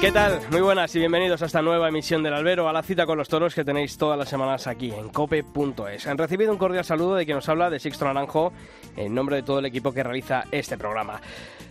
[0.00, 0.40] ¿Qué tal?
[0.50, 3.28] Muy buenas y bienvenidos a esta nueva emisión del Albero, a la cita con los
[3.28, 6.06] toros que tenéis todas las semanas aquí en cope.es.
[6.06, 8.50] Han recibido un cordial saludo de quien nos habla de Sixto Naranjo
[8.96, 11.20] en nombre de todo el equipo que realiza este programa.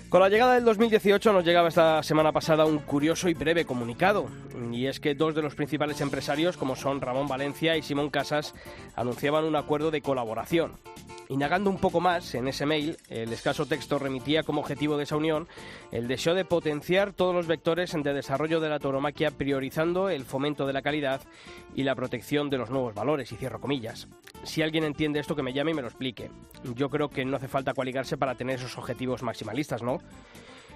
[0.09, 4.27] Con la llegada del 2018 nos llegaba esta semana pasada un curioso y breve comunicado,
[4.71, 8.53] y es que dos de los principales empresarios, como son Ramón Valencia y Simón Casas,
[8.95, 10.73] anunciaban un acuerdo de colaboración.
[11.31, 15.15] Indagando un poco más en ese mail, el escaso texto remitía como objetivo de esa
[15.15, 15.47] unión
[15.91, 20.65] el deseo de potenciar todos los vectores de desarrollo de la tauromaquia, priorizando el fomento
[20.65, 21.21] de la calidad
[21.75, 24.07] y la protección de los nuevos valores, y cierro comillas.
[24.43, 26.31] Si alguien entiende esto, que me llame y me lo explique.
[26.73, 29.99] Yo creo que no hace falta coaligarse para tener esos objetivos maximalistas, ¿no?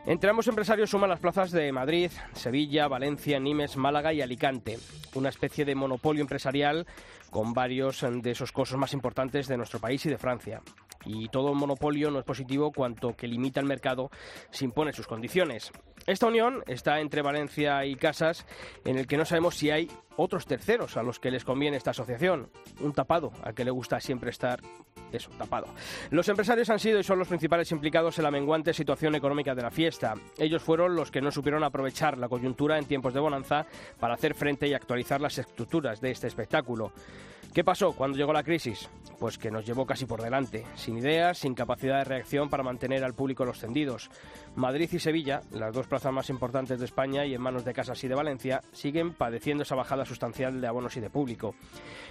[0.05, 4.77] Entre ambos empresarios suman las plazas de Madrid, Sevilla, Valencia, Nimes, Málaga y Alicante,
[5.15, 6.85] una especie de monopolio empresarial
[7.29, 10.61] con varios de esos costos más importantes de nuestro país y de Francia.
[11.05, 14.11] Y todo monopolio no es positivo cuanto que limita el mercado
[14.51, 15.71] se impone sus condiciones.
[16.05, 18.45] Esta unión está entre Valencia y Casas,
[18.83, 21.91] en el que no sabemos si hay otros terceros a los que les conviene esta
[21.91, 22.49] asociación.
[22.81, 24.59] Un tapado al que le gusta siempre estar
[25.13, 25.67] eso, tapado.
[26.09, 29.61] Los empresarios han sido y son los principales implicados en la menguante situación económica de
[29.61, 30.15] la fiesta.
[30.37, 33.65] Ellos fueron los que no supieron aprovechar la coyuntura en tiempos de bonanza
[33.99, 36.91] para hacer frente y actualizar las estructuras de este espectáculo.
[37.53, 38.89] ¿Qué pasó cuando llegó la crisis?
[39.19, 43.03] Pues que nos llevó casi por delante, sin ideas, sin capacidad de reacción para mantener
[43.03, 44.09] al público los tendidos.
[44.55, 48.03] Madrid y Sevilla, las dos plazas más importantes de España y en manos de Casas
[48.03, 51.53] y de Valencia, siguen padeciendo esa bajada sustancial de abonos y de público.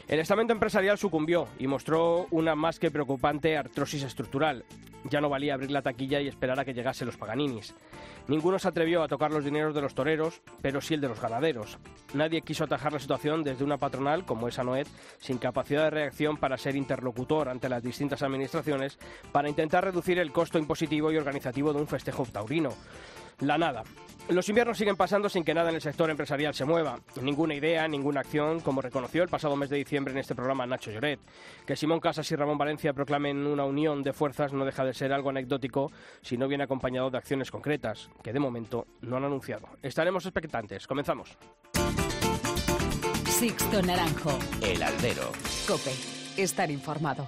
[0.06, 4.64] El estamento empresarial sucumbió y mostró una más que preocupante artrosis estructural.
[5.10, 7.74] Ya no valía abrir la taquilla y esperar a que llegasen los paganinis.
[8.28, 11.20] Ninguno se atrevió a tocar los dineros de los toreros, pero sí el de los
[11.20, 11.78] ganaderos.
[12.14, 14.86] Nadie quiso atajar la situación desde una patronal como esa Noed,
[15.18, 18.98] sin capacidad de reacción para ser interlocutor ante las distintas administraciones,
[19.32, 22.74] para intentar reducir el costo impositivo y organizativo de un festejo taurino.
[23.40, 23.82] La nada.
[24.28, 27.00] Los inviernos siguen pasando sin que nada en el sector empresarial se mueva.
[27.20, 30.92] Ninguna idea, ninguna acción, como reconoció el pasado mes de diciembre en este programa Nacho
[30.92, 31.18] Lloret.
[31.66, 35.12] Que Simón Casas y Ramón Valencia proclamen una unión de fuerzas no deja de ser
[35.12, 35.90] algo anecdótico
[36.20, 39.68] si no viene acompañado de acciones concretas, que de momento no han anunciado.
[39.82, 40.86] Estaremos expectantes.
[40.86, 41.36] Comenzamos.
[43.42, 44.38] Sixto Naranjo.
[44.60, 45.32] El albero.
[45.66, 45.90] Cope.
[46.36, 47.26] Estar informado.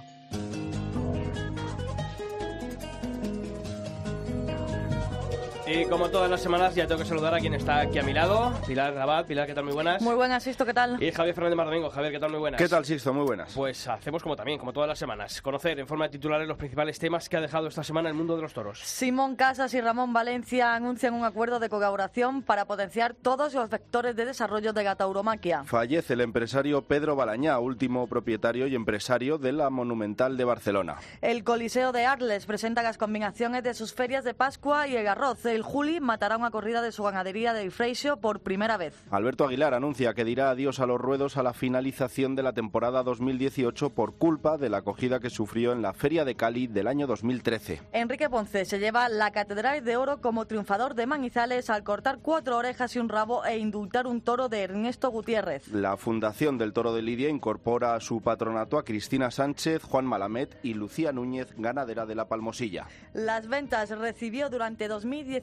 [5.67, 8.13] Y como todas las semanas, ya tengo que saludar a quien está aquí a mi
[8.13, 8.53] lado.
[8.67, 9.25] Pilar Rabat.
[9.25, 9.63] Pilar, ¿qué tal?
[9.63, 9.99] Muy buenas.
[9.99, 11.01] Muy buenas, Sisto, ¿qué tal?
[11.01, 11.89] Y Javier Fernández Mardomingo.
[11.89, 12.29] Javier, ¿qué tal?
[12.29, 12.61] Muy buenas.
[12.61, 13.11] ¿Qué tal, Sixto?
[13.15, 13.51] Muy buenas.
[13.55, 16.99] Pues hacemos como también, como todas las semanas, conocer en forma de titulares los principales
[16.99, 18.79] temas que ha dejado esta semana el mundo de los toros.
[18.83, 24.15] Simón Casas y Ramón Valencia anuncian un acuerdo de colaboración para potenciar todos los vectores
[24.15, 25.63] de desarrollo de la tauromaquia.
[25.63, 30.97] Fallece el empresario Pedro Balañá, último propietario y empresario de la Monumental de Barcelona.
[31.21, 35.43] El Coliseo de Arles presenta las combinaciones de sus ferias de Pascua y el arroz.
[35.55, 38.93] El Juli matará una corrida de su ganadería de Ifreixo por primera vez.
[39.09, 43.03] Alberto Aguilar anuncia que dirá adiós a los ruedos a la finalización de la temporada
[43.03, 47.07] 2018 por culpa de la acogida que sufrió en la Feria de Cali del año
[47.07, 47.81] 2013.
[47.93, 52.57] Enrique Ponce se lleva la Catedral de Oro como triunfador de Manizales al cortar cuatro
[52.57, 55.69] orejas y un rabo e indultar un toro de Ernesto Gutiérrez.
[55.69, 60.57] La Fundación del Toro de Lidia incorpora a su patronato a Cristina Sánchez, Juan Malamet
[60.63, 62.87] y Lucía Núñez, ganadera de la Palmosilla.
[63.13, 64.89] Las ventas recibió durante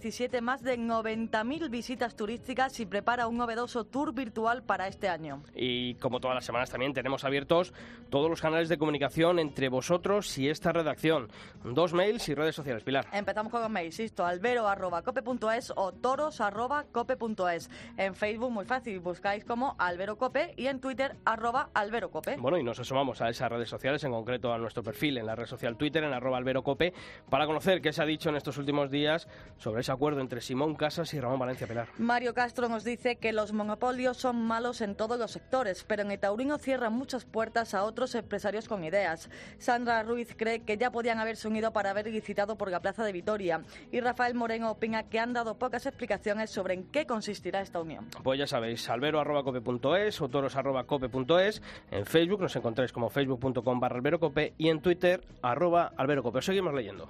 [0.02, 5.44] 2017 más de 90.000 visitas turísticas y prepara un novedoso tour virtual para este año.
[5.54, 7.72] Y como todas las semanas también tenemos abiertos
[8.10, 11.28] todos los canales de comunicación entre vosotros y esta redacción.
[11.62, 13.06] Dos mails y redes sociales, Pilar.
[13.12, 17.70] Empezamos con los mails, insisto, albero.cope.es o toros.cope.es.
[17.96, 22.38] En Facebook, muy fácil, buscáis como Albero Cope y en Twitter, arroba Albero Cope.
[22.38, 25.36] Bueno, y nos asomamos a esas redes sociales, en concreto a nuestro perfil en la
[25.36, 26.92] red social Twitter, en arroba Albero Cope,
[27.30, 29.28] para conocer qué se ha dicho en estos últimos días
[29.58, 31.88] sobre ese acuerdo entre Simón Casas y Ramón Valencia Pilar.
[31.98, 36.10] Mario Castro nos dice que los monopolios son malos en todos los sectores, pero en
[36.10, 39.30] el taurino cierran muchas puertas a otros empresarios con ideas.
[39.58, 43.12] Sandra Ruiz cree que ya podían haberse unido para haber licitado por la Plaza de
[43.12, 43.62] Vitoria.
[43.90, 48.08] Y Rafael Moreno opina que han dado pocas explicaciones sobre en qué consistirá esta unión.
[48.22, 51.62] Pues ya sabéis, albero.cope.es o toros.cope.es.
[51.90, 56.38] En Facebook nos encontráis como facebook.com barra alberocope y en Twitter arroba alberocope.
[56.38, 57.08] Os seguimos leyendo.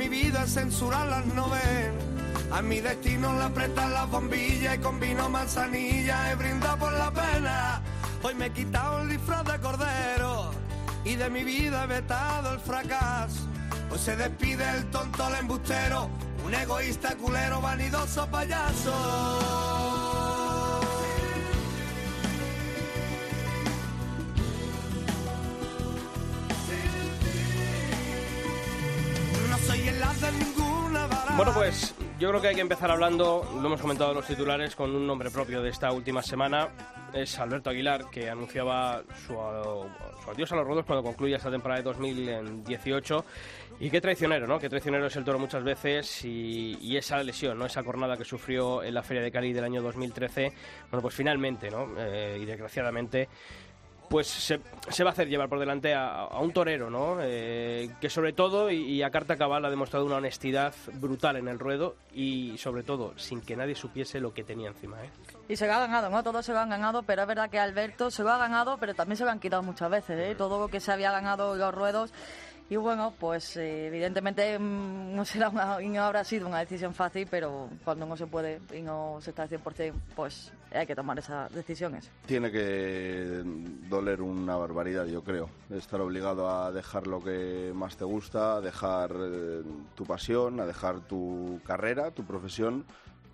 [0.00, 1.92] Mi vida censurar las novelas.
[2.50, 7.10] A mi destino le apretan las bombillas y con vino manzanilla he brindado por la
[7.10, 7.82] pena.
[8.22, 10.52] Hoy me he quitado el disfraz de cordero
[11.04, 13.46] y de mi vida he vetado el fracaso.
[13.90, 16.08] Hoy se despide el tonto, el embustero,
[16.46, 19.69] un egoísta culero, vanidoso payaso.
[32.20, 35.06] Yo creo que hay que empezar hablando, lo hemos comentado en los titulares, con un
[35.06, 36.68] nombre propio de esta última semana.
[37.14, 41.80] Es Alberto Aguilar, que anunciaba su, su adiós a los rodos cuando concluya esta temporada
[41.80, 43.24] de 2018.
[43.80, 44.58] Y qué traicionero, ¿no?
[44.58, 47.64] Qué traicionero es el toro muchas veces y, y esa lesión, ¿no?
[47.64, 50.52] Esa jornada que sufrió en la Feria de Cali del año 2013.
[50.90, 51.88] Bueno, pues finalmente, ¿no?
[51.96, 53.30] Eh, y desgraciadamente
[54.10, 57.18] pues se, se, va a hacer llevar por delante a, a un torero, ¿no?
[57.20, 61.46] Eh, que sobre todo y, y, a carta cabal ha demostrado una honestidad brutal en
[61.46, 65.10] el ruedo y sobre todo sin que nadie supiese lo que tenía encima, ¿eh?
[65.48, 66.24] Y se lo ha ganado, ¿no?
[66.24, 68.94] Todos se lo han ganado, pero es verdad que Alberto se lo ha ganado, pero
[68.94, 70.34] también se lo han quitado muchas veces, ¿eh?
[70.34, 72.12] Todo lo que se había ganado los ruedos.
[72.70, 76.94] Y bueno, pues eh, evidentemente mm, no, será una, y no habrá sido una decisión
[76.94, 80.94] fácil, pero cuando no se puede y no se está al 100%, pues hay que
[80.94, 82.08] tomar esas decisiones.
[82.26, 83.42] Tiene que
[83.88, 85.50] doler una barbaridad, yo creo.
[85.68, 89.62] Estar obligado a dejar lo que más te gusta, a dejar eh,
[89.96, 92.84] tu pasión, a dejar tu carrera, tu profesión,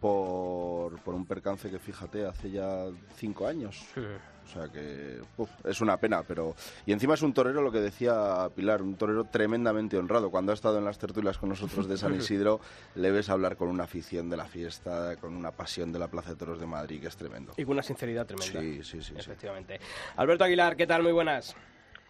[0.01, 2.87] por, por un percance que, fíjate, hace ya
[3.17, 3.85] cinco años.
[3.95, 4.01] Sí.
[4.47, 6.55] O sea que uf, es una pena, pero...
[6.87, 10.31] Y encima es un torero, lo que decía Pilar, un torero tremendamente honrado.
[10.31, 12.61] Cuando ha estado en las tertulias con nosotros de San Isidro,
[12.95, 16.31] le ves hablar con una afición de la fiesta, con una pasión de la Plaza
[16.31, 17.55] de Toros de Madrid, que es tremendo.
[17.57, 18.61] Y con una sinceridad tremenda.
[18.61, 19.15] Sí, sí, sí.
[19.17, 19.79] Efectivamente.
[19.81, 19.87] Sí.
[20.17, 21.03] Alberto Aguilar, ¿qué tal?
[21.03, 21.57] Muy buenas.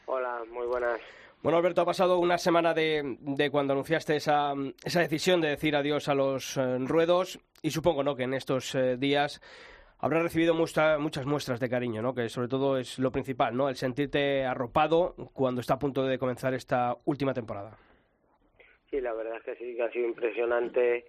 [0.07, 1.01] Hola, muy buenas.
[1.43, 4.53] Bueno, Alberto, ha pasado una semana de, de cuando anunciaste esa,
[4.85, 8.17] esa, decisión de decir adiós a los eh, ruedos y supongo ¿no?
[8.17, 9.41] que en estos eh, días
[9.99, 12.15] habrás recibido muestra, muchas muestras de cariño, ¿no?
[12.15, 13.69] Que sobre todo es lo principal, ¿no?
[13.69, 17.79] El sentirte arropado cuando está a punto de comenzar esta última temporada.
[18.91, 21.05] Sí, la verdad es que sí, que ha sido impresionante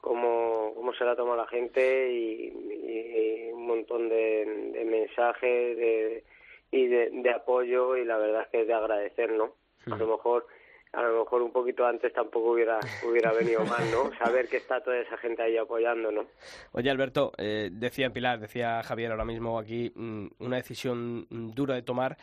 [0.00, 6.24] cómo, cómo se la toma la gente y, y un montón de, de mensajes de,
[6.70, 9.54] y de, de, apoyo y la verdad es que es de agradecer, ¿no?
[9.86, 10.46] A lo mejor
[10.92, 12.78] a lo mejor un poquito antes tampoco hubiera
[13.08, 14.14] hubiera venido mal, ¿no?
[14.18, 16.26] Saber que está toda esa gente ahí apoyando, ¿no?
[16.72, 21.82] Oye, Alberto, eh, decía Pilar, decía Javier ahora mismo aquí, mmm, una decisión dura de
[21.82, 22.16] tomar.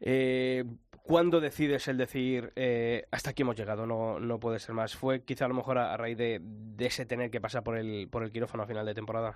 [0.00, 0.64] Eh,
[1.02, 4.94] ¿Cuándo decides el decir eh, hasta aquí hemos llegado, no, no puede ser más?
[4.94, 7.78] ¿Fue quizá a lo mejor a, a raíz de, de, ese tener que pasar por
[7.78, 9.34] el, por el quirófano a final de temporada?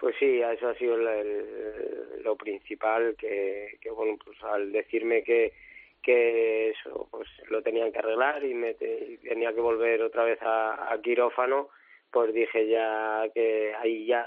[0.00, 5.24] Pues sí, eso ha sido el, el, lo principal, que, que bueno, pues al decirme
[5.24, 5.52] que
[6.02, 10.38] que eso pues lo tenían que arreglar y me te, tenía que volver otra vez
[10.42, 11.68] a, quirófano
[12.10, 14.26] pues dije ya que ahí ya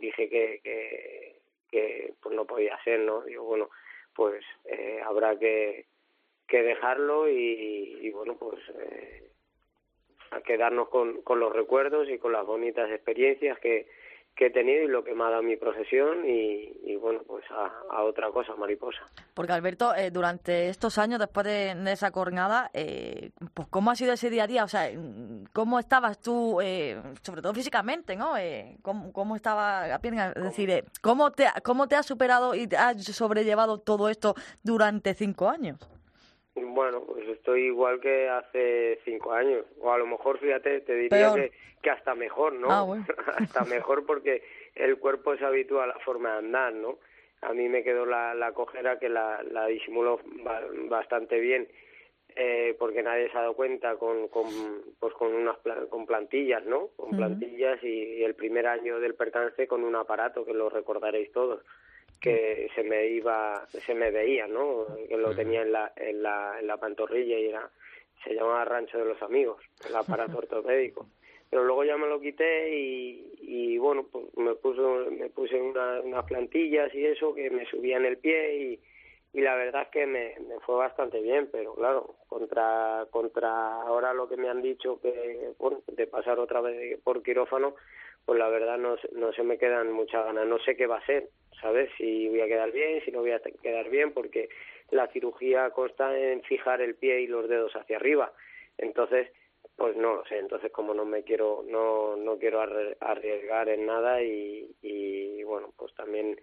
[0.00, 1.36] dije que, que,
[1.70, 3.70] que pues no podía ser no digo bueno
[4.14, 5.86] pues eh, habrá que
[6.46, 9.30] que dejarlo y, y bueno pues eh,
[10.30, 13.86] a quedarnos con, con los recuerdos y con las bonitas experiencias que
[14.40, 17.70] que he tenido y lo que me ha dado mi profesión y, bueno, pues a,
[17.90, 19.00] a, otra cosa, mariposa.
[19.34, 24.14] Porque Alberto, eh, durante estos años, después de, esa jornada, eh, pues ¿cómo ha sido
[24.14, 24.64] ese día a día?
[24.64, 24.90] O sea,
[25.52, 28.38] ¿cómo estabas tú, eh, sobre todo físicamente, ¿no?
[28.38, 29.94] Eh, ¿cómo, ¿Cómo estaba?
[29.94, 34.34] Es decir, eh, ¿cómo te, ¿cómo te has superado y te has sobrellevado todo esto
[34.62, 35.78] durante cinco años?
[36.54, 39.64] Bueno, pues estoy igual que hace cinco años.
[39.80, 41.52] O a lo mejor, fíjate, te diría que,
[41.82, 42.70] que, hasta mejor, ¿no?
[42.70, 43.04] Ah, bueno.
[43.36, 44.42] hasta mejor porque
[44.74, 46.98] el cuerpo se habitúa a la forma de andar, ¿no?
[47.42, 50.20] A mí me quedó la, la cojera que la, la disimulo
[50.88, 51.68] bastante bien.
[52.36, 54.46] Eh, porque nadie se ha dado cuenta con, con
[55.00, 55.56] pues con unas
[55.88, 57.88] con plantillas no con plantillas uh -huh.
[57.88, 61.60] y, y el primer año del percance con un aparato que lo recordaréis todos
[62.20, 64.86] que se me iba, se me veía, ¿no?
[65.08, 67.70] Que lo tenía en la, en la, en la pantorrilla y era,
[68.22, 71.06] se llamaba Rancho de los Amigos, el aparato ortopédico.
[71.48, 76.00] Pero luego ya me lo quité y, y bueno, pues me puse, me puse una,
[76.00, 78.80] unas plantillas y eso que me subían el pie y,
[79.32, 84.12] y la verdad es que me, me fue bastante bien, pero claro, contra, contra ahora
[84.12, 87.74] lo que me han dicho que, bueno, de pasar otra vez por quirófano,
[88.24, 91.06] pues la verdad no, no se me quedan muchas ganas, no sé qué va a
[91.06, 91.28] ser,
[91.60, 91.90] ¿sabes?
[91.96, 94.48] Si voy a quedar bien, si no voy a quedar bien, porque
[94.90, 98.32] la cirugía consta en fijar el pie y los dedos hacia arriba.
[98.78, 99.28] Entonces,
[99.76, 100.38] pues no lo sé.
[100.38, 106.40] Entonces, como no me quiero, no, no quiero arriesgar en nada y, bueno, pues también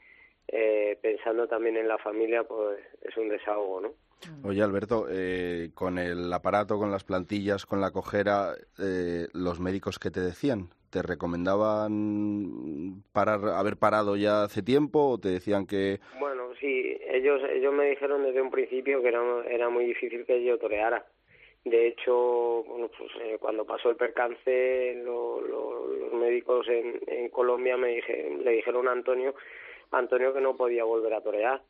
[0.48, 3.94] eh, pensando también en la familia, pues es un desahogo, ¿no?
[4.44, 10.00] Oye, Alberto, eh, con el aparato, con las plantillas, con la cojera, eh, ¿los médicos
[10.00, 10.70] qué te decían?
[10.90, 16.00] ¿Te recomendaban parar, haber parado ya hace tiempo o te decían que...?
[16.20, 20.44] Bueno, sí, ellos, ellos me dijeron desde un principio que era, era muy difícil que
[20.44, 21.06] yo toreara.
[21.66, 27.90] De hecho, bueno, pues, eh, cuando pasó el percance, los médicos en, en Colombia me
[27.90, 29.36] dije, le dijeron a Antonio,
[29.92, 31.62] Antonio que no podía volver a torear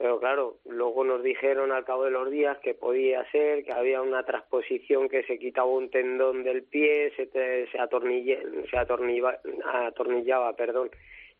[0.00, 4.00] pero claro, luego nos dijeron al cabo de los días que podía ser, que había
[4.00, 7.78] una transposición que se quitaba un tendón del pie, se, se, se
[8.78, 10.88] atornillaba, perdón,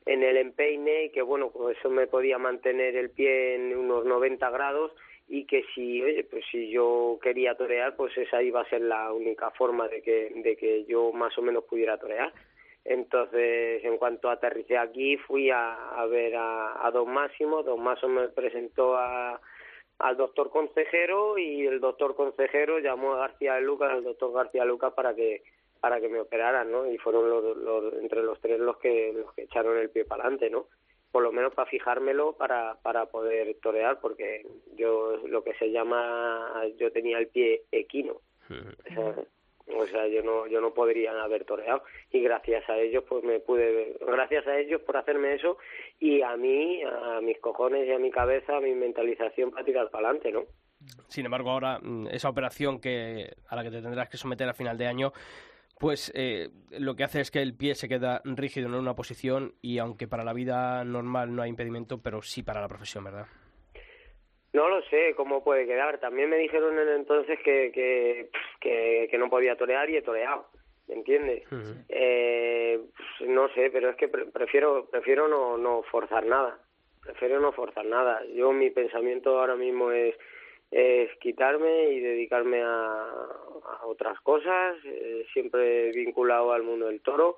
[0.05, 4.05] en el empeine y que bueno, pues eso me podía mantener el pie en unos
[4.05, 4.93] 90 grados
[5.27, 9.11] y que si, oye, pues si yo quería torear, pues esa iba a ser la
[9.11, 12.31] única forma de que, de que yo más o menos pudiera torear.
[12.85, 17.63] Entonces, en cuanto aterricé aquí, fui a, ver a, a, Don Máximo.
[17.63, 19.41] Don Máximo me presentó a,
[19.99, 24.93] al doctor consejero y el doctor consejero llamó a García Lucas, al doctor García Lucas,
[24.95, 25.43] para que
[25.81, 26.91] para que me operaran, ¿no?
[26.91, 30.51] Y fueron los, entre los tres los que los que echaron el pie para adelante,
[30.51, 30.67] ¿no?
[31.11, 34.47] Por lo menos para fijármelo para para poder torear, porque
[34.77, 38.21] yo lo que se llama yo tenía el pie equino.
[38.51, 39.15] O sea,
[39.71, 44.47] yo no, yo no podría haber toreado y gracias a ellos pues me pude, gracias
[44.47, 45.59] a ellos por hacerme eso
[45.99, 49.91] y a mí, a mis cojones y a mi cabeza, a mi mentalización para tirar
[49.91, 50.45] para adelante, ¿no?
[51.09, 54.55] Sin embargo, ahora mm, esa operación que a la que te tendrás que someter a
[54.55, 55.13] final de año,
[55.79, 59.55] pues eh, lo que hace es que el pie se queda rígido en una posición
[59.63, 63.27] y aunque para la vida normal no hay impedimento, pero sí para la profesión, ¿verdad?
[64.53, 65.99] No lo sé cómo puede quedar.
[65.99, 70.47] También me dijeron en entonces que, que, que, no podía torear y he toreado.
[70.89, 71.45] ¿Me entiendes?
[71.89, 72.81] eh,
[73.27, 76.59] no sé, pero es que prefiero prefiero no, no forzar nada.
[77.03, 78.23] Prefiero no forzar nada.
[78.35, 80.17] Yo mi pensamiento ahora mismo es
[80.73, 87.37] es quitarme y dedicarme a, a otras cosas, eh, siempre vinculado al mundo del toro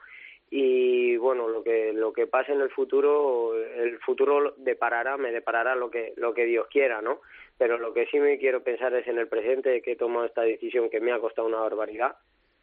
[0.55, 5.75] y bueno lo que lo que pase en el futuro el futuro deparará me deparará
[5.75, 7.23] lo que lo que Dios quiera no
[7.57, 10.43] pero lo que sí me quiero pensar es en el presente que he tomado esta
[10.43, 12.17] decisión que me ha costado una barbaridad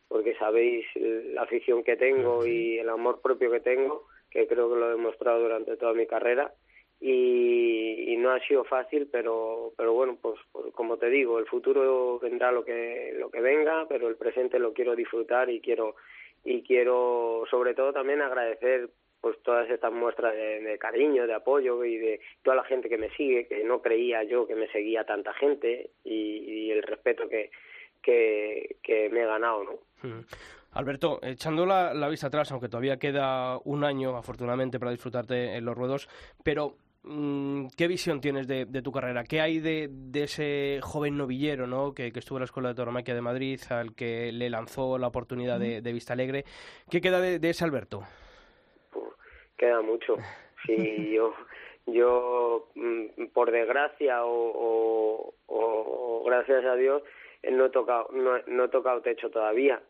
[0.07, 4.79] porque sabéis la afición que tengo y el amor propio que tengo que creo que
[4.79, 6.53] lo he demostrado durante toda mi carrera.
[7.01, 11.45] Y, y no ha sido fácil pero pero bueno pues, pues como te digo el
[11.45, 15.95] futuro vendrá lo que lo que venga pero el presente lo quiero disfrutar y quiero
[16.43, 18.89] y quiero sobre todo también agradecer
[19.21, 23.09] pues todas estas muestras de, cariño, de apoyo y de toda la gente que me
[23.11, 27.51] sigue, que no creía yo que me seguía tanta gente y, el respeto que,
[28.01, 30.23] que, que, me he ganado, ¿no?
[30.73, 35.65] Alberto, echando la, la, vista atrás, aunque todavía queda un año, afortunadamente, para disfrutarte en
[35.65, 36.07] los ruedos,
[36.43, 39.23] pero Mm, ¿Qué visión tienes de, tu carrera?
[39.23, 41.93] ¿Qué hay de, ese joven novillero ¿no?
[41.93, 45.59] que, estuvo en la Escuela de Tauromaquia de Madrid, al que le lanzó la oportunidad
[45.59, 46.43] de, Vista Alegre?
[46.89, 48.03] ¿Qué queda de, ese Alberto?
[49.57, 50.15] queda mucho.
[50.65, 51.33] Sí, yo,
[51.85, 55.33] yo mm, por desgracia o,
[56.25, 57.03] gracias a Dios,
[57.43, 59.81] no he tocado, no, no he tocado techo todavía.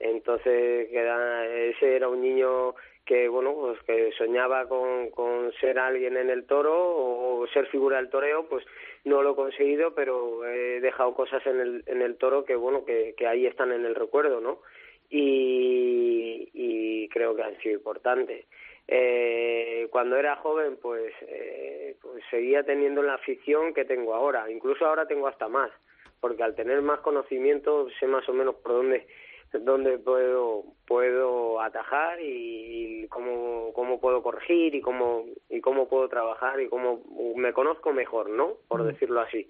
[0.00, 2.74] Entonces, queda, ese era un niño
[3.08, 7.96] que bueno pues que soñaba con, con ser alguien en el toro o ser figura
[7.96, 8.66] del toreo pues
[9.04, 12.84] no lo he conseguido pero he dejado cosas en el en el toro que bueno
[12.84, 14.60] que, que ahí están en el recuerdo no
[15.10, 18.44] y, y creo que han sido importantes.
[18.86, 24.50] Eh, cuando era joven pues eh, pues seguía teniendo la afición que tengo ahora.
[24.50, 25.70] Incluso ahora tengo hasta más
[26.20, 29.06] porque al tener más conocimiento sé más o menos por dónde
[29.52, 36.60] donde puedo puedo atajar y, cómo, cómo puedo corregir y cómo y cómo puedo trabajar
[36.60, 37.02] y cómo
[37.36, 39.48] me conozco mejor no por decirlo así.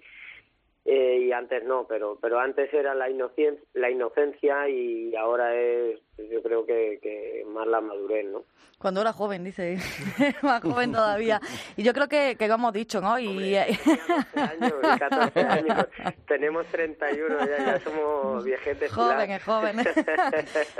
[0.85, 5.99] Eh, y antes no, pero pero antes era la inocencia, la inocencia y ahora es,
[6.31, 8.43] yo creo que, que más la madurez, ¿no?
[8.79, 9.77] Cuando era joven, dice,
[10.41, 11.41] más joven todavía.
[11.75, 13.17] Y yo creo que, que lo hemos dicho, ¿no?
[13.19, 13.55] Y...
[13.55, 15.87] años, 14 años,
[16.27, 18.91] tenemos 31, ya, ya somos viejetes.
[18.91, 19.87] Jóvenes, jóvenes.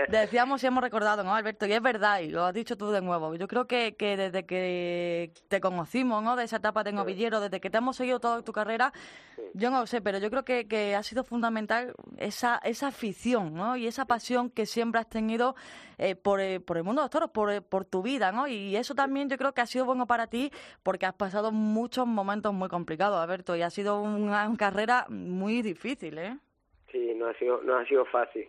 [0.09, 1.65] Decíamos y hemos recordado, ¿no, Alberto?
[1.65, 3.35] Y es verdad, y lo has dicho tú de nuevo.
[3.35, 6.35] Yo creo que, que desde que te conocimos, ¿no?
[6.35, 8.91] De esa etapa de novillero, desde que te hemos seguido toda tu carrera,
[9.53, 13.77] yo no sé, pero yo creo que, que ha sido fundamental esa, esa afición, ¿no?
[13.77, 15.28] Y esa pasión que siempre has tenido
[15.97, 18.47] eh, por, eh, por, el mundo de los toros, por, eh, por tu vida, ¿no?
[18.47, 20.51] Y eso también yo creo que ha sido bueno para ti
[20.83, 26.17] porque has pasado muchos momentos muy complicados, Alberto, y ha sido una, carrera muy difícil,
[26.17, 26.37] ¿eh?
[26.91, 28.47] Sí, no ha sido, no ha sido fácil.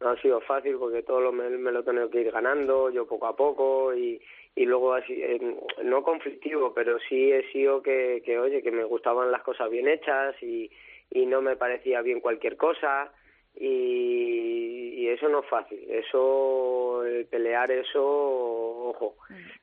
[0.00, 2.88] No ha sido fácil porque todo lo, me, me lo he tenido que ir ganando
[2.90, 4.20] yo poco a poco y,
[4.58, 8.82] y luego así eh, no conflictivo pero sí he sido que, que oye que me
[8.82, 10.70] gustaban las cosas bien hechas y,
[11.10, 13.12] y no me parecía bien cualquier cosa
[13.56, 15.78] y, y eso no es fácil.
[15.90, 19.16] Eso el pelear eso ojo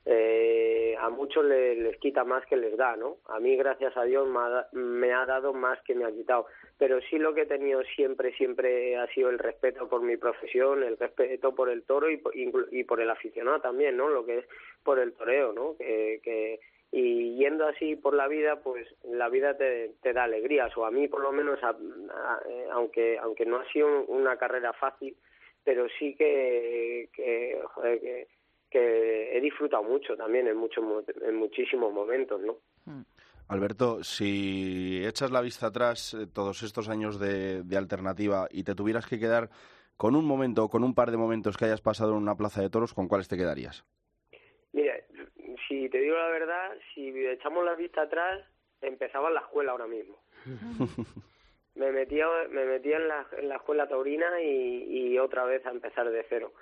[0.05, 4.03] eh, a muchos les, les quita más que les da no a mí gracias a
[4.03, 6.45] Dios me ha, me ha dado más que me ha quitado.
[6.77, 10.83] Pero sí lo que he tenido siempre siempre ha sido el respeto por mi profesión
[10.83, 12.33] el respeto por el toro y, por-
[12.71, 14.45] y por el aficionado también no lo que es
[14.83, 16.59] por el toreo no que, que
[16.97, 20.91] y yendo así por la vida pues la vida te, te da alegrías o a
[20.91, 25.17] mí por lo menos a- a- eh, aunque aunque no ha sido una carrera fácil
[25.65, 28.27] pero sí que que, joder, que,
[28.69, 30.85] que he disfrutado mucho también en muchos
[31.21, 32.55] en muchísimos momentos no
[33.49, 38.73] Alberto, si echas la vista atrás eh, todos estos años de, de alternativa y te
[38.73, 39.49] tuvieras que quedar
[39.97, 42.61] con un momento o con un par de momentos que hayas pasado en una plaza
[42.61, 43.85] de toros, ¿con cuáles te quedarías?
[45.85, 48.41] Si te digo la verdad, si echamos la vista atrás,
[48.81, 50.17] empezaba en la escuela ahora mismo.
[51.75, 55.69] me metía, me metía en, la, en la escuela taurina y, y otra vez a
[55.69, 56.53] empezar de cero.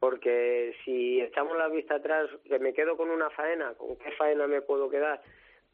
[0.00, 4.46] Porque si echamos la vista atrás, que me quedo con una faena, ¿con qué faena
[4.46, 5.20] me puedo quedar?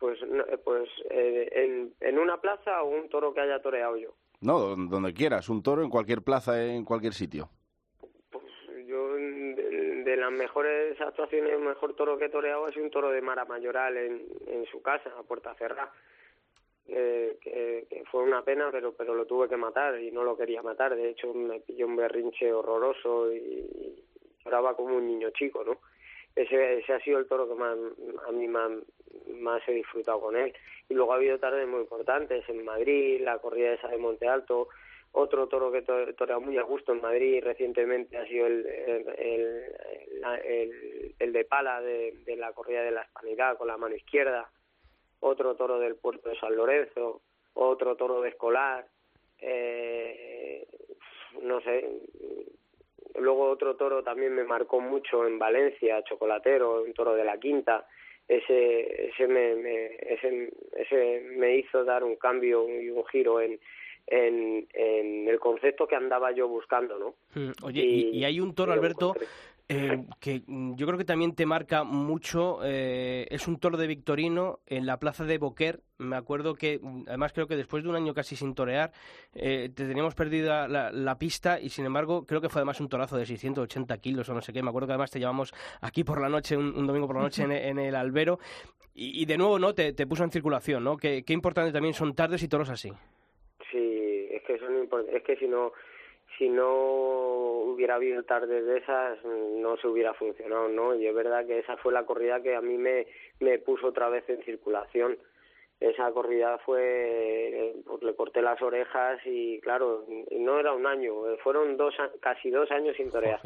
[0.01, 0.19] Pues,
[0.65, 4.11] pues eh, en, en una plaza o un toro que haya toreado yo.
[4.41, 7.49] No, don- donde quieras, un toro en cualquier plaza, en cualquier sitio.
[10.09, 13.21] De, las mejores actuaciones, el mejor toro que he toreado ha sido un toro de
[13.21, 15.93] Mara Mayoral en, en su casa, a puerta cerrada.
[16.91, 20.37] Eh, que, que fue una pena, pero pero lo tuve que matar y no lo
[20.37, 20.97] quería matar.
[20.97, 24.03] De hecho, me pilló un berrinche horroroso y
[24.43, 25.79] lloraba como un niño chico, ¿no?
[26.35, 27.77] Ese, ese ha sido el toro que más,
[28.27, 28.71] a mí más,
[29.35, 30.55] más he disfrutado con él.
[30.89, 34.69] Y luego ha habido tardes muy importantes en Madrid, la corrida esa de Monte Alto,
[35.13, 38.67] otro toro que torea muy a gusto en Madrid recientemente ha sido el,
[41.19, 44.51] el, de pala de, la corrida de la Hispanidad con la mano izquierda,
[45.21, 47.23] otro toro del puerto de San Lorenzo,
[47.55, 48.87] otro toro de escolar,
[49.41, 50.67] eh,
[51.43, 51.89] no sé.
[53.17, 57.87] Luego otro toro también me marcó mucho en Valencia, Chocolatero, un toro de la quinta.
[58.29, 63.59] Ese, ese, me, me- ese, ese me hizo dar un cambio y un giro en,
[64.11, 67.15] en, en el concepto que andaba yo buscando, ¿no?
[67.35, 69.15] Mm, Oye, y, y hay un toro, Alberto,
[69.71, 72.61] eh, que mm, yo creo que también te marca mucho.
[72.65, 75.81] eh, es un toro de Victorino en la plaza de Boquer.
[75.99, 78.93] Me acuerdo que, mm, además, creo que después de un año casi sin torear,
[79.35, 82.89] eh, te teníamos perdida la, la pista y, sin embargo, creo que fue además un
[82.89, 84.63] torazo de 680 kilos o no sé qué.
[84.63, 87.23] Me acuerdo que además te llevamos aquí por la noche, un, un domingo por la
[87.23, 88.39] noche en, en el albero.
[88.95, 89.75] Y, y de nuevo, ¿no?
[89.75, 90.97] Te, te puso en circulación, ¿no?
[90.97, 92.91] Qué, qué importante también son tardes y toros así.
[94.89, 95.73] Sí, es que si no
[96.37, 100.95] si no hubiera habido tardes de esas no se hubiera funcionado, ¿no?
[100.95, 103.07] Y es verdad que esa fue la corrida que a mí me
[103.41, 105.19] me puso otra vez en circulación.
[105.81, 111.77] Esa corrida fue, pues le corté las orejas y claro, no era un año, fueron
[111.77, 113.41] dos a- casi dos años sin torear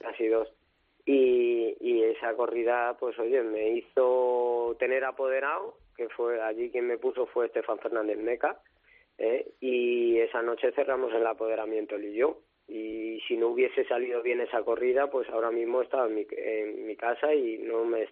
[0.00, 0.52] casi dos.
[1.06, 6.98] Y, y esa corrida, pues oye, me hizo tener apoderado, que fue allí quien me
[6.98, 8.58] puso fue Estefan Fernández Meca,
[9.18, 9.52] ¿eh?
[9.60, 12.38] y esa noche cerramos el apoderamiento él y yo.
[12.68, 16.86] Y si no hubiese salido bien esa corrida, pues ahora mismo estaba en mi, en
[16.86, 18.08] mi casa y no me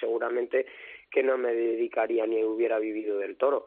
[0.00, 0.66] seguramente
[1.10, 3.66] que no me dedicaría ni hubiera vivido del toro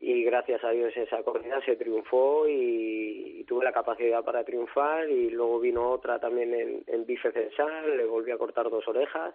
[0.00, 5.08] y gracias a Dios esa corrida se triunfó y, y tuve la capacidad para triunfar
[5.10, 9.34] y luego vino otra también en, en bife censal, le volví a cortar dos orejas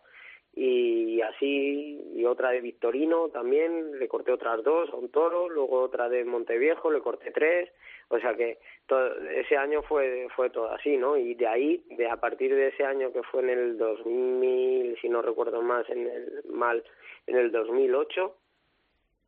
[0.55, 5.81] y así y otra de Victorino también le corté otras dos a un toro luego
[5.81, 7.69] otra de Monteviejo le corté tres.
[8.07, 12.07] O sea que todo, ese año fue fue todo así no y de ahí de
[12.09, 16.07] a partir de ese año que fue en el 2000 si no recuerdo más en
[16.07, 16.83] el mal
[17.27, 18.35] en el 2008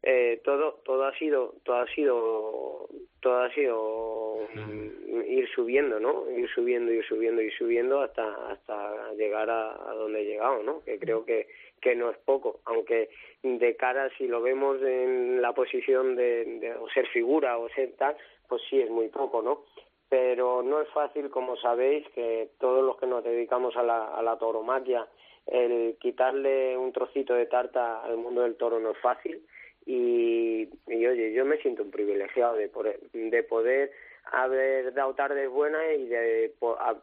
[0.03, 2.87] eh, todo todo ha sido todo ha sido
[3.21, 9.13] todo ha sido mm, ir subiendo no ir subiendo ir subiendo ir subiendo hasta hasta
[9.13, 11.47] llegar a, a donde he llegado no que creo que
[11.81, 12.59] que no es poco.
[12.65, 13.09] Aunque
[13.43, 17.93] de cara si lo vemos en la posición de, de o ser figura o ser
[17.97, 18.15] tal
[18.49, 19.63] pues sí es muy poco no
[20.09, 24.21] pero no es fácil como sabéis que todos los que nos dedicamos a la, a
[24.21, 25.07] la tauromaquia
[25.45, 29.41] el quitarle un trocito de tarta al mundo del toro no es fácil
[29.87, 33.91] y, oye, yo me siento un privilegiado de poder, de poder
[34.33, 36.53] haber dado tardes buenas y de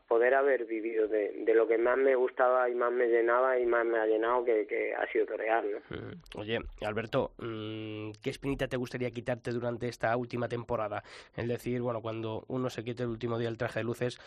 [0.06, 3.64] poder haber vivido de, de lo que más me gustaba y más me llenaba y
[3.64, 5.78] más me ha llenado que, que ha sido torear, ¿no?
[5.88, 11.02] Mm, Oye, Alberto, mm, ¿qué espinita te gustaría quitarte durante esta última temporada?
[11.34, 14.20] Es decir, bueno, cuando uno se quite el último día el traje de luces,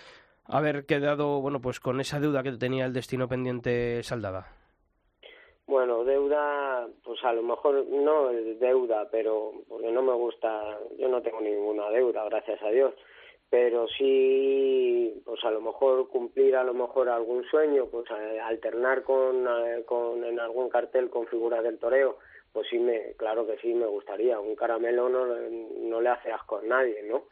[0.46, 4.48] haber quedado, bueno, pues con esa deuda que tenía el destino pendiente saldada.
[5.68, 11.10] Bueno, deuda, pues a lo mejor no es deuda, pero porque no me gusta, yo
[11.10, 12.94] no tengo ninguna deuda, gracias a Dios,
[13.50, 19.04] pero sí, pues a lo mejor cumplir a lo mejor algún sueño, pues eh, alternar
[19.04, 22.18] con, eh, con en algún cartel con figuras del toreo,
[22.54, 24.40] pues sí me, claro que sí me gustaría.
[24.40, 27.24] Un caramelo no, no le hace asco a nadie, ¿no?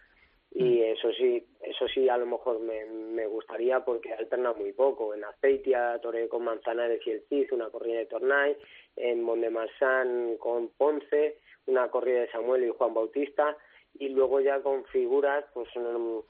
[0.52, 5.14] Y eso sí, eso sí a lo mejor me, me gustaría porque alterna muy poco.
[5.14, 8.58] En Aceitia toré con Manzanares y el Cid, una corrida de Tornay,
[8.96, 13.58] en Mondemarsan con Ponce, una corrida de Samuel y Juan Bautista,
[13.98, 16.26] y luego ya con figuras, pues no,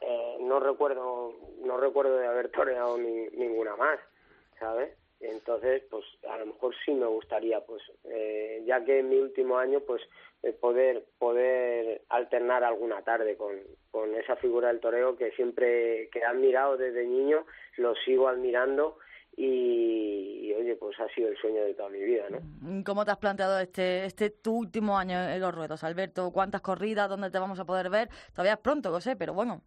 [0.00, 3.98] eh, no recuerdo, no recuerdo de haber toreado ni, ninguna más,
[4.58, 4.90] ¿sabes?
[5.20, 9.56] Entonces, pues a lo mejor sí me gustaría, pues eh, ya que en mi último
[9.56, 10.02] año, pues
[10.42, 13.54] eh, poder poder alternar alguna tarde con,
[13.90, 18.98] con esa figura del toreo que siempre que he admirado desde niño, lo sigo admirando
[19.38, 22.38] y, oye, pues ha sido el sueño de toda mi vida, ¿no?
[22.60, 26.30] Mm, ¿Cómo te has planteado este este tu último año en los ruedos, Alberto?
[26.30, 27.08] ¿Cuántas corridas?
[27.08, 28.08] ¿Dónde te vamos a poder ver?
[28.32, 29.62] Todavía es pronto, lo sé, pero bueno,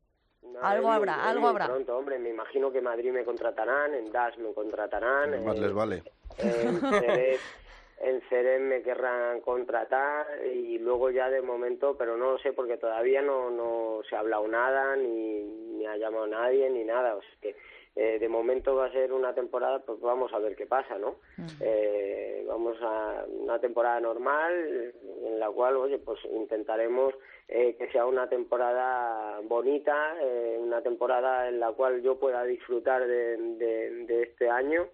[0.62, 1.67] algo habrá, algo habrá.
[1.67, 5.43] Pronto, hombre, me imagino que Madrid me contratarán, en DAS me contratarán.
[5.43, 6.04] Más les vale.
[6.38, 12.78] En Cerez, me querrán contratar y luego ya de momento, pero no lo sé porque
[12.78, 17.15] todavía no, no se ha hablado nada, ni, ni ha llamado nadie, ni nada.
[17.15, 17.56] O sea que
[18.01, 21.17] eh, de momento va a ser una temporada, pues vamos a ver qué pasa, ¿no?
[21.59, 24.93] Eh, vamos a una temporada normal
[25.25, 27.13] en la cual, oye, pues intentaremos
[27.49, 30.15] eh, que sea una temporada bonita,
[30.59, 34.88] una temporada en la cual yo pueda disfrutar de, de, este año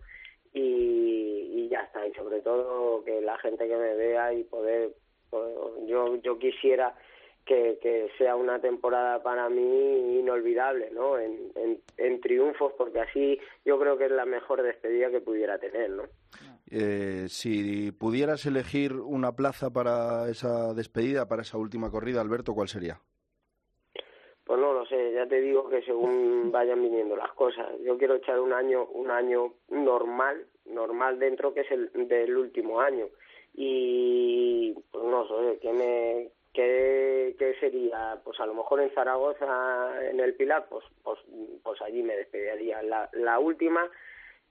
[0.52, 4.94] y, y, ya está, y sobre todo que la gente que me vea y poder,
[5.30, 5.48] pues,
[5.86, 6.96] yo, yo quisiera
[7.46, 11.20] que, que, sea una temporada para mí inolvidable, ¿no?
[11.20, 11.52] En,
[11.98, 16.04] en, triunfos, porque así yo creo que es la mejor despedida que pudiera tener, ¿no?
[16.72, 22.68] Eh, si pudieras elegir una plaza para esa despedida, para esa última corrida, Alberto, ¿cuál
[22.68, 23.00] sería?
[24.44, 27.68] Pues no lo sé, ya te digo que según vayan viniendo las cosas.
[27.84, 32.80] Yo quiero echar un año, un año normal, normal dentro que es el del último
[32.80, 33.06] año.
[33.54, 38.18] Y pues no sé, que me ¿Qué, ¿Qué, sería?
[38.24, 41.20] Pues a lo mejor en Zaragoza, en el Pilar, pues, pues,
[41.62, 42.82] pues allí me despediría.
[42.82, 43.90] La, la última,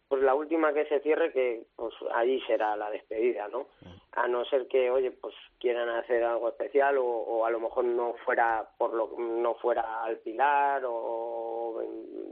[0.09, 3.69] pues la última que se cierre, que pues allí será la despedida, ¿no?
[4.13, 7.87] A no ser que, oye, pues quieran hacer algo especial o, o a lo mejor
[7.87, 11.83] no fuera por lo no fuera al Pilar o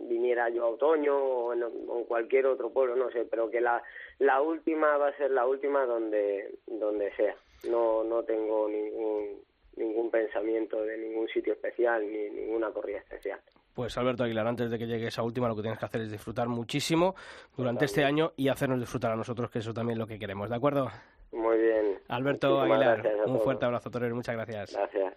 [0.02, 3.82] viniera yo a Otoño o en, en, cualquier otro pueblo, no sé, pero que la,
[4.18, 7.34] la última va a ser la última donde donde sea.
[7.70, 9.42] No no tengo ningún
[9.76, 13.40] ningún pensamiento de ningún sitio especial ni ninguna corrida especial.
[13.74, 16.10] Pues Alberto Aguilar, antes de que llegue esa última, lo que tienes que hacer es
[16.10, 17.14] disfrutar muchísimo
[17.56, 20.50] durante este año y hacernos disfrutar a nosotros, que eso también es lo que queremos,
[20.50, 20.90] ¿de acuerdo?
[21.32, 21.98] Muy bien.
[22.08, 24.72] Alberto Aguilar, un fuerte abrazo, Torero, muchas gracias.
[24.72, 25.14] Gracias.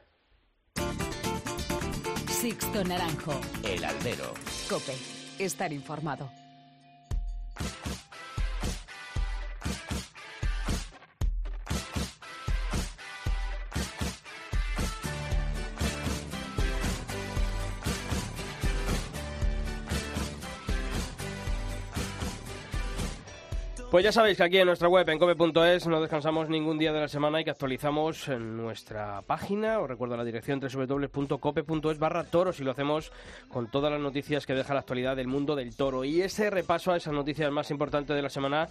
[2.30, 3.34] Sixto Naranjo.
[3.64, 4.34] El Albero.
[4.70, 4.94] Cope.
[5.40, 6.30] Estar informado.
[23.96, 27.00] Pues ya sabéis que aquí en nuestra web, en cope.es, no descansamos ningún día de
[27.00, 32.60] la semana y que actualizamos en nuestra página, os recuerdo la dirección www.cope.es barra toros
[32.60, 33.14] y lo hacemos
[33.48, 36.04] con todas las noticias que deja la actualidad del mundo del toro.
[36.04, 38.68] Y ese repaso a esas noticias más importantes de la semana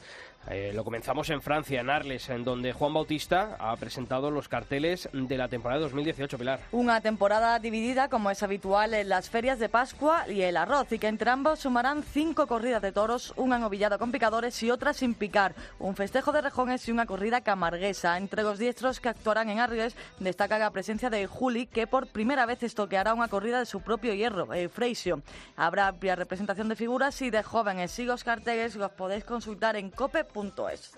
[0.50, 5.08] eh, lo comenzamos en Francia, en Arles, en donde Juan Bautista ha presentado los carteles
[5.10, 6.60] de la temporada 2018, Pilar.
[6.72, 10.98] Una temporada dividida, como es habitual, en las ferias de Pascua y el arroz, y
[10.98, 15.13] que entre ambos sumarán cinco corridas de toros, un anovillado con picadores y otras sin
[15.14, 18.16] picar, un festejo de rejones y una corrida camarguesa.
[18.16, 22.46] Entre los diestros que actuarán en Arles destaca la presencia de Juli, que por primera
[22.46, 25.22] vez estoqueará una corrida de su propio hierro, el Freisio.
[25.56, 29.90] Habrá amplia representación de figuras y de jóvenes y los carteles los podéis consultar en
[29.90, 30.92] cope.es.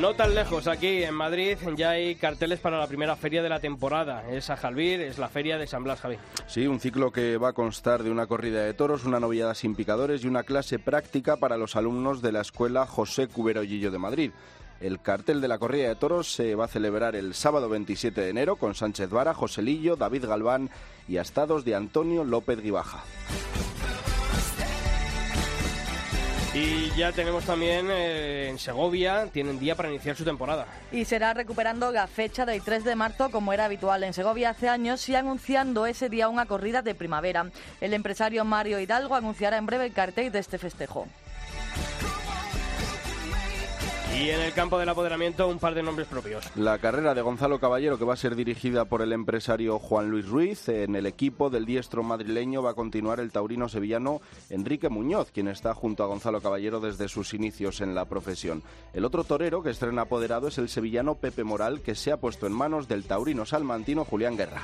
[0.00, 3.60] No tan lejos, aquí en Madrid ya hay carteles para la primera feria de la
[3.60, 4.28] temporada.
[4.28, 6.16] Es a es la feria de San Blas, Javi.
[6.48, 9.76] Sí, un ciclo que va a constar de una corrida de toros, una novillada sin
[9.76, 13.98] picadores y una clase práctica para los alumnos de la escuela José Cubero Gillo de
[13.98, 14.30] Madrid.
[14.80, 18.30] El cartel de la corrida de toros se va a celebrar el sábado 27 de
[18.30, 20.70] enero con Sánchez Vara, Joselillo, David Galván
[21.06, 23.04] y astados de Antonio López Guibaja.
[26.54, 30.66] Y ya tenemos también eh, en Segovia, tienen día para iniciar su temporada.
[30.92, 34.68] Y será recuperando la fecha del 3 de marzo, como era habitual en Segovia hace
[34.68, 37.50] años, y anunciando ese día una corrida de primavera.
[37.80, 41.08] El empresario Mario Hidalgo anunciará en breve el cartel de este festejo.
[44.16, 46.44] Y en el campo del apoderamiento, un par de nombres propios.
[46.56, 50.28] La carrera de Gonzalo Caballero, que va a ser dirigida por el empresario Juan Luis
[50.28, 50.68] Ruiz.
[50.68, 55.48] En el equipo del diestro madrileño va a continuar el taurino sevillano Enrique Muñoz, quien
[55.48, 58.62] está junto a Gonzalo Caballero desde sus inicios en la profesión.
[58.92, 62.46] El otro torero que estrena apoderado es el sevillano Pepe Moral, que se ha puesto
[62.46, 64.62] en manos del taurino salmantino Julián Guerra.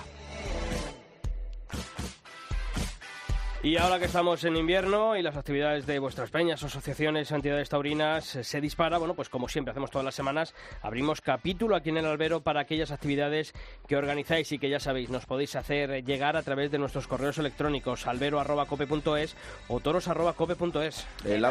[3.62, 8.36] Y ahora que estamos en invierno y las actividades de vuestras peñas, asociaciones, entidades taurinas
[8.36, 11.98] eh, se dispara, bueno, pues como siempre hacemos todas las semanas, abrimos capítulo aquí en
[11.98, 13.52] el albero para aquellas actividades
[13.86, 17.36] que organizáis y que ya sabéis, nos podéis hacer llegar a través de nuestros correos
[17.36, 19.36] electrónicos albero.cope.es
[19.68, 21.06] o toros.cope.es.
[21.26, 21.44] El,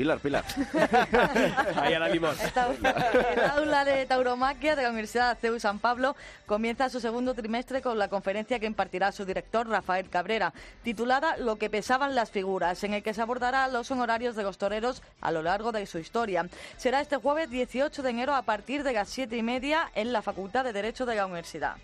[0.00, 0.44] Pilar, Pilar.
[1.76, 2.34] Ahí la limón.
[3.34, 7.82] El aula de tauromaquia de la Universidad de CEU San Pablo comienza su segundo trimestre
[7.82, 12.82] con la conferencia que impartirá su director Rafael Cabrera, titulada Lo que pesaban las figuras,
[12.82, 15.98] en el que se abordará los honorarios de los toreros a lo largo de su
[15.98, 16.48] historia.
[16.78, 20.22] Será este jueves 18 de enero a partir de las siete y media en la
[20.22, 21.76] Facultad de Derecho de la Universidad.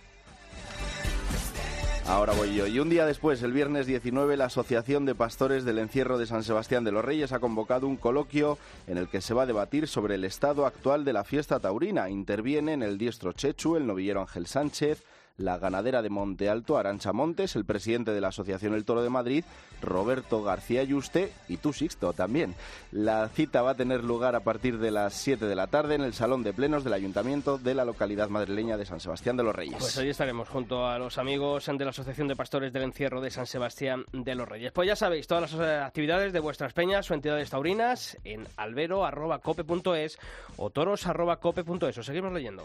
[2.09, 2.69] Ahora voy yo.
[2.69, 6.45] Y un día después, el viernes 19, la Asociación de Pastores del Encierro de San
[6.45, 9.89] Sebastián de los Reyes ha convocado un coloquio en el que se va a debatir
[9.89, 12.09] sobre el estado actual de la fiesta taurina.
[12.09, 15.03] Intervienen el diestro Chechu, el novillero Ángel Sánchez,
[15.39, 19.11] la ganadera de Monte Alto, Arancha Montes, el presidente de la Asociación El Toro de
[19.11, 19.45] Madrid,
[19.83, 22.55] Roberto García Yuste y tú, Sixto, también.
[22.93, 26.03] La cita va a tener lugar a partir de las 7 de la tarde en
[26.03, 29.55] el Salón de Plenos del Ayuntamiento de la localidad madrileña de San Sebastián de los
[29.55, 29.77] Reyes.
[29.79, 33.31] Pues hoy estaremos junto a los amigos de la Asociación de Pastores del Encierro de
[33.31, 34.73] San Sebastián de los Reyes.
[34.73, 40.19] Pues ya sabéis, todas las eh, actividades de vuestras peñas o entidades taurinas en albero.cope.es
[40.57, 41.99] o toros.cope.es.
[41.99, 42.63] Os seguimos leyendo.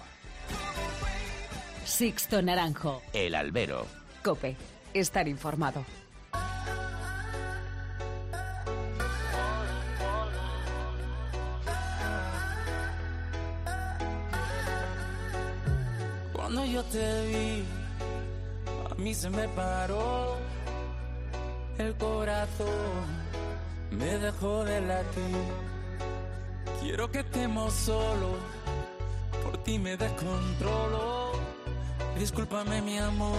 [1.91, 3.01] Sixto Naranjo.
[3.11, 3.85] El albero.
[4.23, 4.55] Cope.
[4.93, 5.85] Estar informado.
[16.33, 17.65] Cuando yo te vi,
[18.89, 20.37] a mí se me paró
[21.77, 22.67] el corazón,
[23.91, 25.43] me dejó de latir.
[26.79, 28.37] Quiero que estemos solos,
[29.43, 31.20] por ti me descontrolo.
[32.17, 33.35] Discúlpame mi amor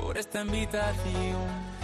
[0.00, 1.76] por esta invitación.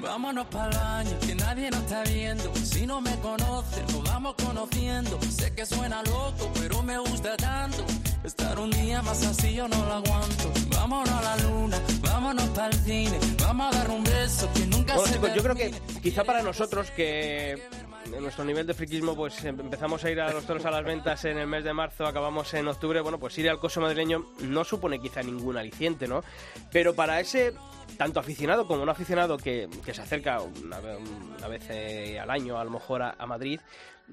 [0.00, 2.54] Vámonos para el baño, que nadie nos está viendo.
[2.56, 5.18] Si no me conoces, nos vamos conociendo.
[5.22, 7.84] Sé que suena loco, pero me gusta tanto.
[8.24, 10.52] Estar un día más así yo no lo aguanto.
[10.70, 13.18] Vámonos a la luna, vámonos para el cine.
[13.40, 15.70] Vamos a dar un beso que nunca Bueno, se chicos, yo creo que
[16.02, 17.62] quizá para nosotros que
[18.14, 20.84] en nuestro nivel de friquismo pues em- empezamos a ir a los toros a las
[20.84, 24.26] ventas en el mes de marzo, acabamos en octubre, bueno, pues ir al coso madrileño
[24.40, 26.22] no supone quizá ningún aliciente, ¿no?
[26.72, 27.54] Pero para ese
[27.96, 30.96] tanto aficionado como no aficionado que, que se acerca una, ve-
[31.38, 33.60] una vez eh, al año a lo mejor a Madrid,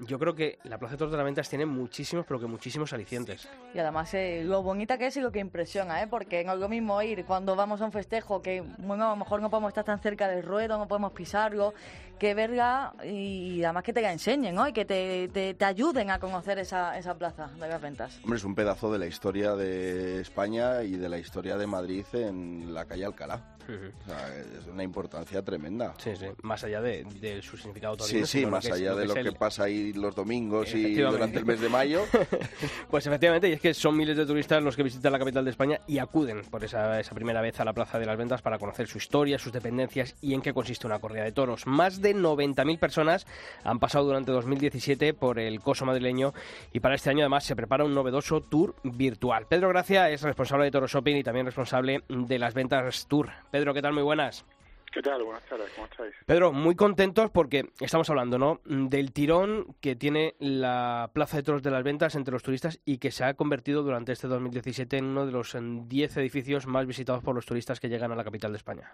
[0.06, 2.92] yo creo que la Plaza de Toros de las Ventas tiene muchísimos, pero que muchísimos
[2.92, 3.48] alicientes.
[3.74, 6.06] Y además eh, lo bonita que es y lo que impresiona, ¿eh?
[6.06, 9.16] porque no es lo mismo ir cuando vamos a un festejo que, bueno, a lo
[9.16, 11.74] mejor no podemos estar tan cerca del ruedo, no podemos pisarlo,
[12.18, 14.66] que verla y además que te la enseñen, ¿no?
[14.66, 18.18] Y que te, te, te ayuden a conocer esa, esa plaza de las ventas.
[18.22, 22.04] Hombre, es un pedazo de la historia de España y de la historia de Madrid
[22.12, 23.57] en la calle Alcalá.
[23.68, 25.94] O sea, es una importancia tremenda.
[25.98, 29.02] Sí, sí, más allá de, de su significado Sí, sí, más que es- allá de
[29.02, 32.02] es lo que el- pasa ahí los domingos y durante el mes de mayo.
[32.90, 35.50] Pues efectivamente, y es que son miles de turistas los que visitan la capital de
[35.50, 38.58] España y acuden por esa, esa primera vez a la Plaza de las Ventas para
[38.58, 41.66] conocer su historia, sus dependencias y en qué consiste una corrida de toros.
[41.66, 43.26] Más de 90.000 personas
[43.64, 46.32] han pasado durante 2017 por el coso madrileño
[46.72, 49.46] y para este año además se prepara un novedoso tour virtual.
[49.48, 53.28] Pedro Gracia es responsable de Toro Shopping y también responsable de las ventas tour.
[53.50, 53.92] Pedro, ¿qué tal?
[53.92, 54.46] Muy buenas.
[54.92, 55.22] ¿Qué tal?
[55.22, 56.14] Buenas tardes, ¿cómo estáis?
[56.24, 58.60] Pedro, muy contentos porque estamos hablando, ¿no?
[58.64, 62.98] Del tirón que tiene la Plaza de Toros de las Ventas entre los turistas y
[62.98, 66.86] que se ha convertido durante este 2017 en uno de los en, 10 edificios más
[66.86, 68.92] visitados por los turistas que llegan a la capital de España.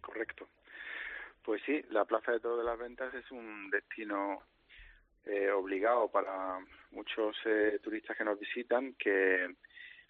[0.00, 0.48] Correcto.
[1.44, 4.42] Pues sí, la Plaza de Toros de las Ventas es un destino
[5.26, 6.58] eh, obligado para
[6.90, 9.54] muchos eh, turistas que nos visitan, que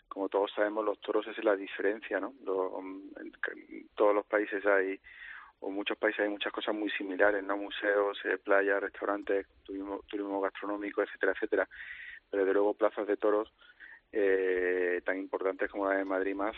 [0.09, 2.35] como todos sabemos los toros es la diferencia, ¿no?
[2.45, 4.99] Lo- en, en todos los países hay,
[5.61, 7.57] o muchos países hay muchas cosas muy similares, ¿no?
[7.57, 11.69] Museos, eh, playas, restaurantes, turismo, turismo gastronómico, etcétera, etcétera.
[12.31, 13.53] Pero desde luego plazas de toros
[14.13, 16.55] eh, tan importantes como la de Madrid más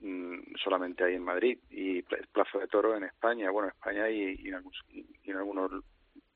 [0.00, 4.48] mm, solamente hay en Madrid y pla- plaza de toro en España, bueno, España y,
[4.48, 5.70] en, algunos, y en algunos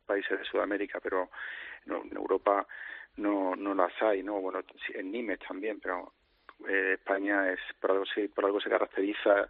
[0.06, 1.30] países de Sudamérica, pero
[1.86, 2.66] en Europa
[3.16, 4.40] no no las hay, ¿no?
[4.40, 4.60] Bueno,
[4.94, 6.12] en Nimes también, pero
[6.68, 9.48] eh, España es por algo se por algo se caracteriza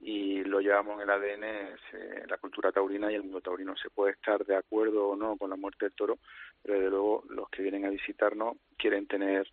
[0.00, 3.76] y lo llevamos en el ADN, eh, la cultura taurina y el mundo taurino.
[3.76, 6.18] Se puede estar de acuerdo o no con la muerte del toro,
[6.62, 9.46] pero desde luego los que vienen a visitarnos quieren tener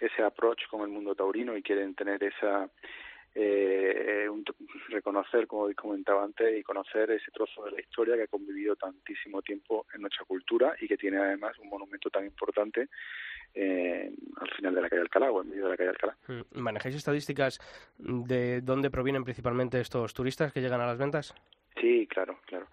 [0.00, 2.68] ese approach con el mundo taurino y quieren tener esa
[3.34, 4.44] eh, un,
[4.88, 9.40] reconocer, como comentaba antes, y conocer ese trozo de la historia que ha convivido tantísimo
[9.40, 12.88] tiempo en nuestra cultura y que tiene además un monumento tan importante
[13.54, 16.16] eh, al final de la calle Alcalá o en medio de la calle Alcalá.
[16.28, 17.60] Mm, ¿Manejáis estadísticas
[17.98, 21.34] de dónde provienen principalmente estos turistas que llegan a las ventas?
[21.80, 22.66] Sí, claro, claro.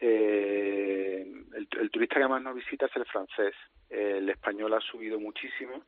[0.00, 3.54] Eh, el, el, turista que más nos visita es el francés.
[3.88, 5.82] El español ha subido muchísimo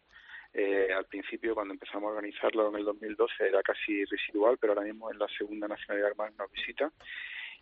[0.56, 4.84] eh, al principio, cuando empezamos a organizarlo en el 2012, era casi residual, pero ahora
[4.84, 6.92] mismo es la segunda nacionalidad más nos visita.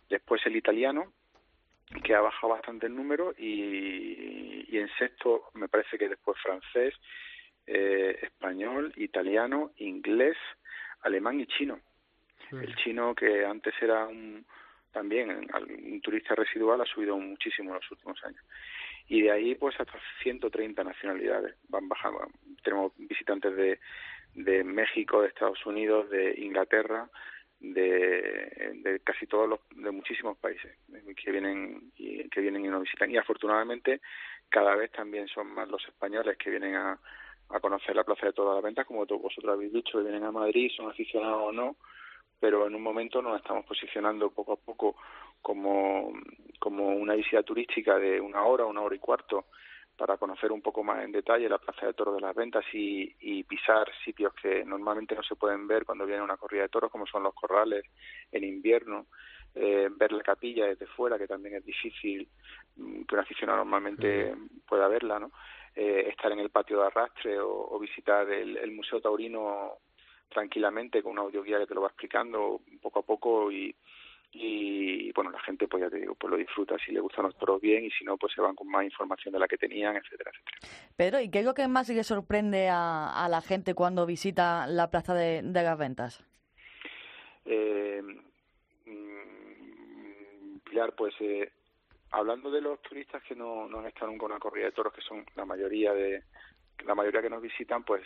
[0.07, 1.11] Después el italiano,
[2.03, 6.93] que ha bajado bastante el número, y, y en sexto me parece que después francés,
[7.65, 10.37] eh, español, italiano, inglés,
[11.01, 11.79] alemán y chino.
[12.51, 14.45] El chino, que antes era un,
[14.91, 18.43] también un turista residual, ha subido muchísimo en los últimos años
[19.07, 22.27] y de ahí pues hasta 130 nacionalidades van bajando.
[22.63, 23.79] Tenemos visitantes de,
[24.35, 27.09] de México, de Estados Unidos, de Inglaterra,
[27.63, 30.75] de, de casi todos los, de muchísimos países
[31.15, 33.09] que vienen y que vienen y nos visitan.
[33.09, 34.01] Y afortunadamente
[34.49, 36.99] cada vez también son más los españoles que vienen a,
[37.49, 40.31] a conocer la Plaza de Todas las Ventas, como vosotros habéis dicho, que vienen a
[40.31, 41.77] Madrid, son aficionados o no,
[42.39, 44.97] pero en un momento nos estamos posicionando poco a poco
[45.41, 46.13] como,
[46.59, 49.45] como una visita turística de una hora, una hora y cuarto,
[49.97, 53.15] para conocer un poco más en detalle la Plaza de Toros de las Ventas y,
[53.19, 56.91] y pisar sitios que normalmente no se pueden ver cuando viene una corrida de toros,
[56.91, 57.85] como son los corrales
[58.31, 59.07] en invierno,
[59.53, 62.27] eh, ver la capilla desde fuera, que también es difícil
[62.75, 64.33] mm, que un aficionado normalmente
[64.67, 65.31] pueda verla, ¿no?
[65.75, 69.77] Eh, estar en el patio de arrastre o, o visitar el, el Museo Taurino
[70.29, 73.75] tranquilamente con una audioguía que te lo va explicando poco a poco y,
[74.33, 76.75] y bueno la gente pues ya te digo pues lo disfruta.
[76.83, 79.31] Si le gustan los toros bien y si no pues se van con más información
[79.31, 80.73] de la que tenían etcétera etcétera.
[80.95, 84.65] Pedro y qué es lo que más le sorprende a, a la gente cuando visita
[84.67, 86.23] la plaza de, de las ventas
[87.45, 88.01] eh,
[88.85, 91.51] mm, Pilar pues eh,
[92.11, 94.93] hablando de los turistas que no, no han estado nunca en una corrida de toros
[94.93, 96.23] que son la mayoría de
[96.85, 98.01] la mayoría que nos visitan pues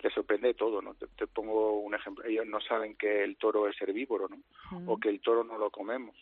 [0.00, 0.94] les sorprende todo, ¿no?
[0.94, 2.24] Te, te, pongo un ejemplo.
[2.24, 4.36] Ellos no saben que el toro es herbívoro, ¿no?
[4.36, 4.92] Uh -huh.
[4.92, 6.16] O que el toro no lo comemos.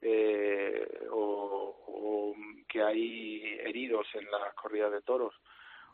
[0.00, 2.34] Eh, o, o,
[2.68, 5.34] que hay heridos en las corridas de toros.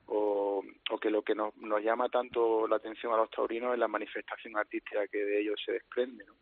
[0.07, 3.79] O, o que lo que nos, nos llama tanto la atención a los taurinos es
[3.79, 6.35] la manifestación artística que de ellos se desprende, ¿no?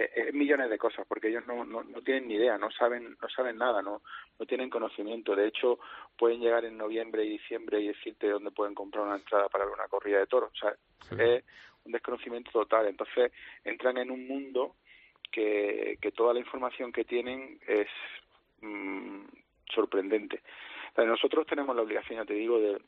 [0.00, 3.28] Eh, millones de cosas porque ellos no, no, no tienen ni idea no saben no
[3.28, 4.02] saben nada no
[4.38, 5.34] no tienen conocimiento.
[5.34, 5.78] De hecho
[6.16, 9.88] pueden llegar en noviembre y diciembre y decirte dónde pueden comprar una entrada para una
[9.88, 11.16] corrida de toros o sea sí.
[11.18, 11.44] es
[11.84, 12.86] un desconocimiento total.
[12.86, 13.32] Entonces
[13.64, 14.76] entran en un mundo
[15.32, 17.88] que, que toda la información que tienen es
[18.60, 19.24] mmm,
[19.74, 20.42] sorprendente.
[20.96, 22.80] Nosotros tenemos la obligación ya te digo de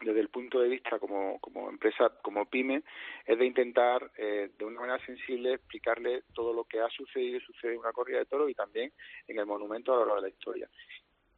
[0.00, 2.82] desde el punto de vista como, como empresa, como pyme,
[3.26, 7.40] es de intentar eh, de una manera sensible explicarle todo lo que ha sucedido y
[7.40, 8.92] sucede en una corrida de toros y también
[9.28, 10.68] en el monumento a lo largo de la historia.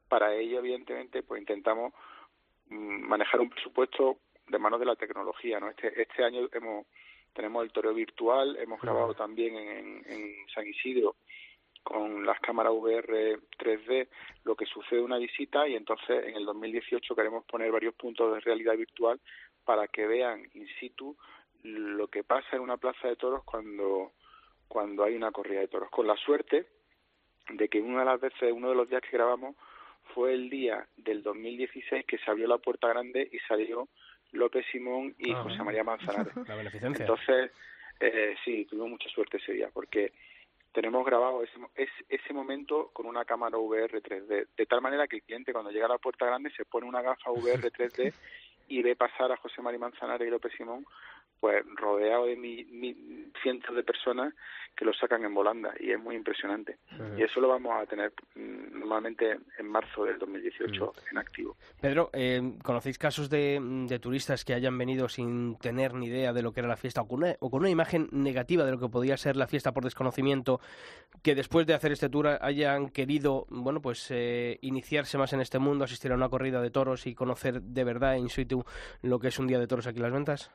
[0.08, 1.92] Para ello, evidentemente, pues intentamos
[2.66, 5.58] mmm, manejar un presupuesto de manos de la tecnología.
[5.60, 5.70] ¿no?
[5.70, 6.86] Este, este año hemos
[7.34, 11.16] tenemos el toreo virtual, hemos grabado también en, en San Isidro
[11.82, 14.08] con las cámaras VR 3D
[14.44, 18.32] lo que sucede en una visita y entonces en el 2018 queremos poner varios puntos
[18.32, 19.20] de realidad virtual
[19.64, 21.16] para que vean in situ
[21.62, 24.12] lo que pasa en una plaza de toros cuando
[24.68, 26.66] cuando hay una corrida de toros con la suerte
[27.50, 29.56] de que una de las veces uno de los días que grabamos
[30.14, 33.88] fue el día del 2016 que se abrió la puerta grande y salió
[34.32, 36.34] López Simón y ah, José María Manzanares.
[36.48, 37.04] La beneficencia.
[37.04, 37.50] Entonces,
[38.00, 40.12] eh, sí, tuvimos mucha suerte ese día, porque
[40.72, 45.22] tenemos grabado ese, ese momento con una cámara VR 3D, de tal manera que el
[45.22, 48.12] cliente cuando llega a la puerta grande se pone una gafa VR 3D
[48.68, 50.84] y ve pasar a José María Manzanares y López Simón
[51.42, 52.94] pues rodeado de mi, mi,
[53.42, 54.32] cientos de personas
[54.76, 56.78] que lo sacan en volanda y es muy impresionante.
[57.18, 60.92] Y eso lo vamos a tener mmm, normalmente en marzo del 2018 uh-huh.
[61.10, 61.56] en activo.
[61.80, 66.42] Pedro, eh, ¿conocéis casos de, de, turistas que hayan venido sin tener ni idea de
[66.42, 68.78] lo que era la fiesta o con, una, o con una imagen negativa de lo
[68.78, 70.60] que podía ser la fiesta por desconocimiento,
[71.24, 75.58] que después de hacer este tour hayan querido, bueno, pues eh, iniciarse más en este
[75.58, 78.64] mundo, asistir a una corrida de toros y conocer de verdad in situ
[79.02, 80.52] lo que es un día de toros aquí en las ventas?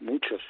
[0.00, 0.42] Muchos.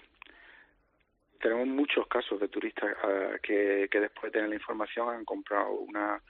[1.41, 5.73] Tenemos muchos casos de turistas uh, que, que después de tener la información han comprado
[5.73, 6.21] una,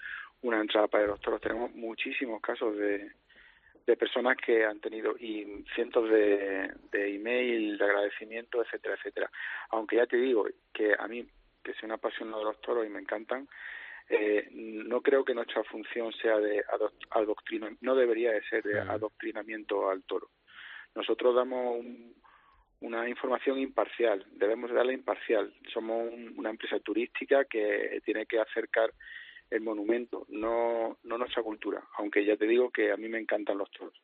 [0.43, 1.41] una entrada para los toros.
[1.41, 3.11] Tenemos muchísimos casos de,
[3.87, 9.31] de personas que han tenido y cientos de, de email, de agradecimiento, etcétera, etcétera.
[9.71, 11.27] Aunque ya te digo que a mí
[11.63, 13.49] que soy un apasionado de los toros y me encantan,
[14.09, 16.65] eh, no creo que nuestra función sea de
[17.11, 20.31] adoctrinamiento, no debería de ser de adoctrinamiento al toro.
[20.95, 21.85] Nosotros damos
[22.81, 25.53] una información imparcial, debemos darla imparcial.
[25.73, 28.93] Somos una empresa turística que tiene que acercar
[29.51, 33.59] el monumento, no, no nuestra cultura, aunque ya te digo que a mí me encantan
[33.59, 34.01] los toros.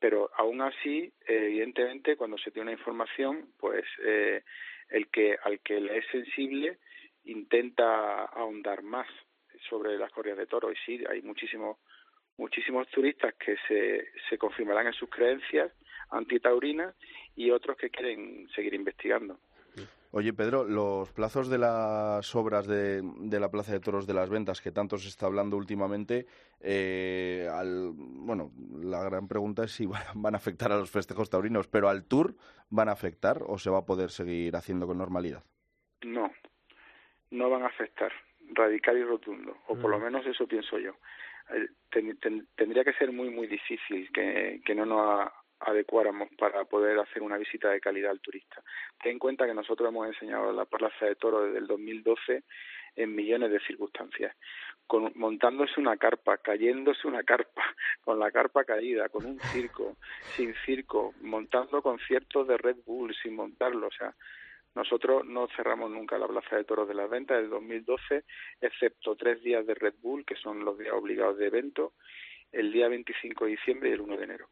[0.00, 4.42] Pero aún así, evidentemente, cuando se tiene una información, pues eh,
[4.88, 6.78] el que al que le es sensible
[7.24, 9.06] intenta ahondar más
[9.68, 10.72] sobre las corridas de toros.
[10.72, 11.78] Y sí, hay muchísimos
[12.38, 15.70] muchísimos turistas que se, se confirmarán en sus creencias
[16.10, 16.94] antitaurinas
[17.36, 19.38] y otros que quieren seguir investigando.
[20.10, 24.30] Oye, Pedro, los plazos de las obras de, de, la Plaza de Toros de las
[24.30, 26.26] Ventas, que tanto se está hablando últimamente,
[26.60, 31.68] eh, al, bueno, la gran pregunta es si van a afectar a los festejos taurinos,
[31.68, 32.36] pero al Tour
[32.70, 35.44] van a afectar o se va a poder seguir haciendo con normalidad?
[36.02, 36.32] No,
[37.30, 38.12] no van a afectar
[38.54, 40.04] radical y rotundo, o por lo mm.
[40.04, 40.94] menos eso pienso yo.
[41.50, 41.68] Eh,
[42.56, 45.30] tendría que ser muy, muy difícil que, que no nos
[45.60, 48.62] adecuáramos para poder hacer una visita de calidad al turista.
[49.02, 52.44] Ten en cuenta que nosotros hemos enseñado la Plaza de Toro desde el 2012
[52.96, 54.34] en millones de circunstancias,
[54.86, 57.62] con, montándose una carpa, cayéndose una carpa,
[58.02, 59.96] con la carpa caída, con un circo,
[60.36, 64.14] sin circo, montando conciertos de Red Bull, sin montarlo, o sea,
[64.74, 68.24] nosotros no cerramos nunca la Plaza de Toros de las Ventas del 2012,
[68.60, 71.94] excepto tres días de Red Bull, que son los días obligados de evento,
[72.52, 74.48] el día 25 de diciembre y el 1 de enero.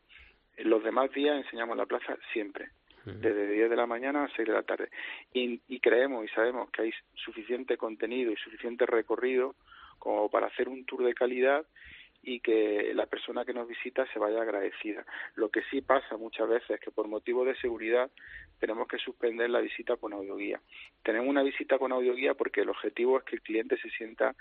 [0.57, 2.71] En los demás días enseñamos la plaza siempre,
[3.05, 4.89] desde 10 de la mañana a 6 de la tarde.
[5.33, 9.55] Y, y creemos y sabemos que hay suficiente contenido y suficiente recorrido
[9.99, 11.65] como para hacer un tour de calidad
[12.27, 15.07] y que la persona que nos visita se vaya agradecida.
[15.37, 18.11] Lo que sí pasa muchas veces es que por motivo de seguridad
[18.59, 20.61] tenemos que suspender la visita con audioguía.
[21.05, 24.35] Tenemos una visita con audioguía porque el objetivo es que el cliente se sienta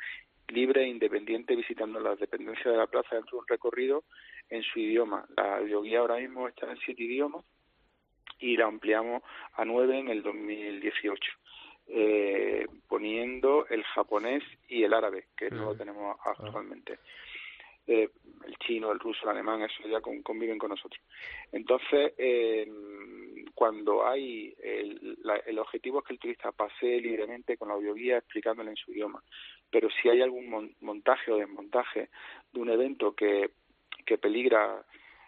[0.47, 4.03] libre e independiente visitando las dependencias de la plaza dentro de un recorrido
[4.49, 5.23] en su idioma.
[5.37, 7.45] La audioguía ahora mismo está en siete idiomas
[8.39, 9.21] y la ampliamos
[9.53, 11.21] a nueve en el 2018.
[11.87, 16.97] Eh, poniendo el japonés y el árabe, que no lo tenemos actualmente.
[17.87, 18.09] Eh,
[18.45, 21.01] el chino, el ruso, el alemán, eso ya conviven con nosotros.
[21.51, 22.67] Entonces, eh,
[23.53, 28.71] cuando hay el, el, objetivo es que el turista pase libremente con la audioguía explicándole
[28.71, 29.23] en su idioma,
[29.71, 32.09] pero si hay algún montaje o desmontaje
[32.51, 33.51] de un evento que,
[34.05, 34.85] que peligra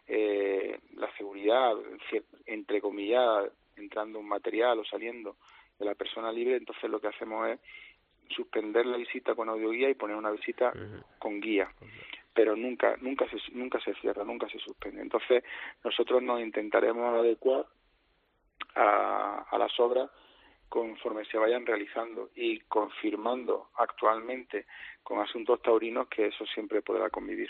[0.07, 1.73] eh, la seguridad,
[2.45, 5.37] entre comillas, entrando un material o saliendo
[5.79, 7.59] de la persona libre, entonces lo que hacemos es
[8.29, 10.73] suspender la visita con audioguía y poner una visita
[11.17, 11.71] con guía
[12.37, 15.43] pero nunca nunca se nunca se cierra nunca se suspende entonces
[15.83, 17.65] nosotros nos intentaremos adecuar
[18.75, 20.11] a, a las obras
[20.69, 24.67] conforme se vayan realizando y confirmando actualmente
[25.01, 27.49] con asuntos taurinos que eso siempre podrá convivir.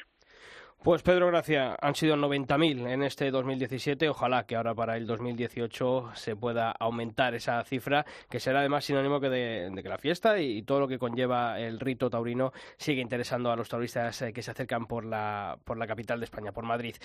[0.84, 4.08] Pues Pedro Gracia, han sido 90.000 en este 2017.
[4.08, 9.20] Ojalá que ahora para el 2018 se pueda aumentar esa cifra, que será además sinónimo
[9.20, 13.52] que de, que la fiesta y, todo lo que conlleva el rito taurino sigue interesando
[13.52, 16.64] a los tauristas eh, que se acercan por la, por la capital de España, por
[16.64, 16.96] Madrid.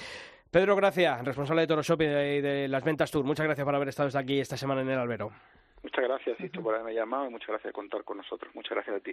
[0.50, 3.88] Pedro Gracia, responsable de Toro Shop y de, las ventas Tour, muchas gracias por haber
[3.88, 5.32] estado aquí esta semana en el Albero.
[5.82, 8.54] Muchas gracias, Sisto, por haberme llamado y muchas gracias por contar con nosotros.
[8.54, 9.12] Muchas gracias a ti.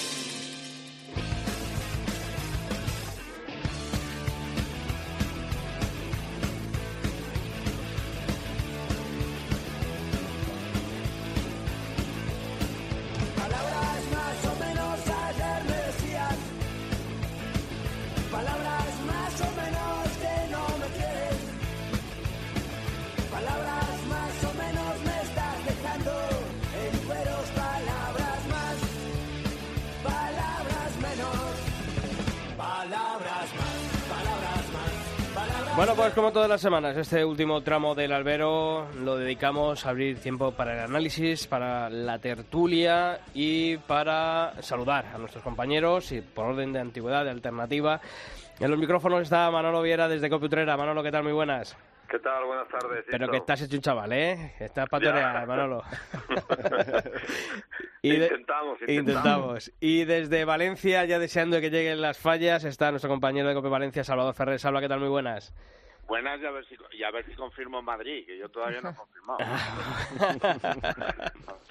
[35.81, 40.19] Bueno, pues como todas las semanas, este último tramo del albero lo dedicamos a abrir
[40.19, 46.45] tiempo para el análisis, para la tertulia y para saludar a nuestros compañeros y por
[46.45, 47.99] orden de antigüedad, de alternativa.
[48.59, 50.77] En los micrófonos está Manolo Viera desde Copiutrera.
[50.77, 51.23] Manolo, ¿qué tal?
[51.23, 51.75] Muy buenas.
[52.11, 52.43] ¿Qué tal?
[52.43, 53.05] Buenas tardes.
[53.09, 54.53] Pero que estás hecho un chaval, ¿eh?
[54.59, 55.81] Estás para Manolo.
[58.01, 63.47] y intentamos, intentamos, Y desde Valencia, ya deseando que lleguen las fallas, está nuestro compañero
[63.47, 64.59] de Cope Valencia, Salvador Ferrer.
[64.59, 64.99] Salva, ¿qué tal?
[64.99, 65.53] Muy buenas.
[66.07, 68.81] Buenas y a ver si, y a ver si confirmo en Madrid, que yo todavía
[68.81, 69.39] no he confirmado.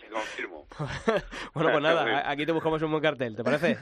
[0.01, 0.67] sí confirmo.
[1.55, 3.77] bueno, pues nada, aquí te buscamos un buen cartel, ¿te parece?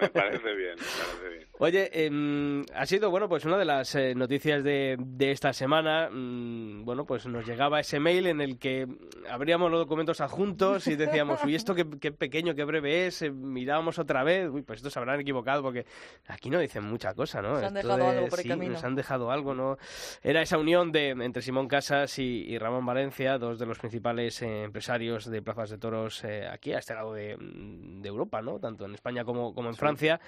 [0.00, 1.48] me parece bien, me parece bien.
[1.60, 6.08] Oye, eh, ha sido, bueno, pues una de las eh, noticias de, de, esta semana.
[6.10, 8.86] Mmm, bueno, pues nos llegaba ese mail en el que
[9.28, 13.30] abríamos los documentos adjuntos y decíamos, uy, esto qué, qué pequeño, qué breve es, eh,
[13.32, 15.84] mirábamos otra vez, uy, pues estos se habrán equivocado porque
[16.28, 17.56] aquí no dicen mucha cosa, ¿no?
[17.56, 18.72] Han Esto dejado de- algo por el sí, camino.
[18.74, 19.77] Nos han dejado algo, ¿no?
[20.22, 24.40] Era esa unión de entre Simón Casas y, y Ramón Valencia, dos de los principales
[24.42, 28.58] eh, empresarios de plazas de toros eh, aquí, a este lado de, de Europa, ¿no?
[28.58, 30.20] Tanto en España como, como en Francia.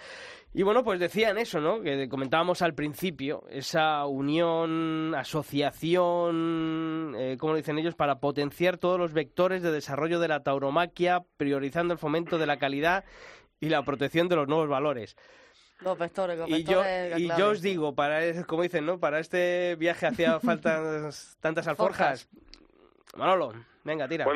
[0.52, 1.80] Y bueno, pues decían eso, ¿no?
[1.80, 9.12] Que comentábamos al principio, esa unión, asociación, eh, como dicen ellos, para potenciar todos los
[9.12, 13.04] vectores de desarrollo de la tauromaquia, priorizando el fomento de la calidad
[13.60, 15.16] y la protección de los nuevos valores.
[15.82, 16.82] Los vectores, los Y yo,
[17.16, 18.98] y yo os digo, para es- como dicen, ¿no?
[18.98, 21.10] Para este viaje hacía falta
[21.40, 22.28] tantas alforjas.
[23.16, 23.52] Manolo,
[23.84, 24.26] venga, tira.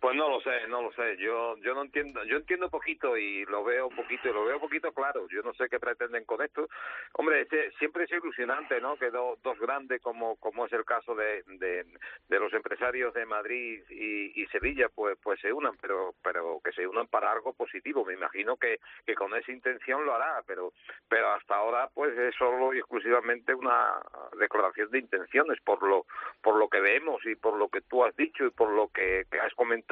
[0.00, 1.16] Pues no lo sé, no lo sé.
[1.18, 4.92] Yo yo no entiendo, yo entiendo poquito y lo veo poquito y lo veo poquito
[4.92, 5.26] claro.
[5.28, 6.68] Yo no sé qué pretenden con esto.
[7.14, 7.46] Hombre,
[7.78, 8.96] siempre es ilusionante, ¿no?
[8.96, 13.82] Que do- dos grandes como como es el caso de, de, los empresarios de Madrid
[13.90, 18.04] y, y Sevilla, pues pues se unan, pero pero que se unan para algo positivo.
[18.04, 20.72] Me imagino que que con esa intención lo hará, pero
[21.08, 24.00] pero hasta ahora pues es solo y exclusivamente una
[24.38, 26.06] declaración de intenciones por lo
[26.42, 29.24] por lo que vemos y por lo que tú has dicho y por lo que,
[29.30, 29.87] que has comentado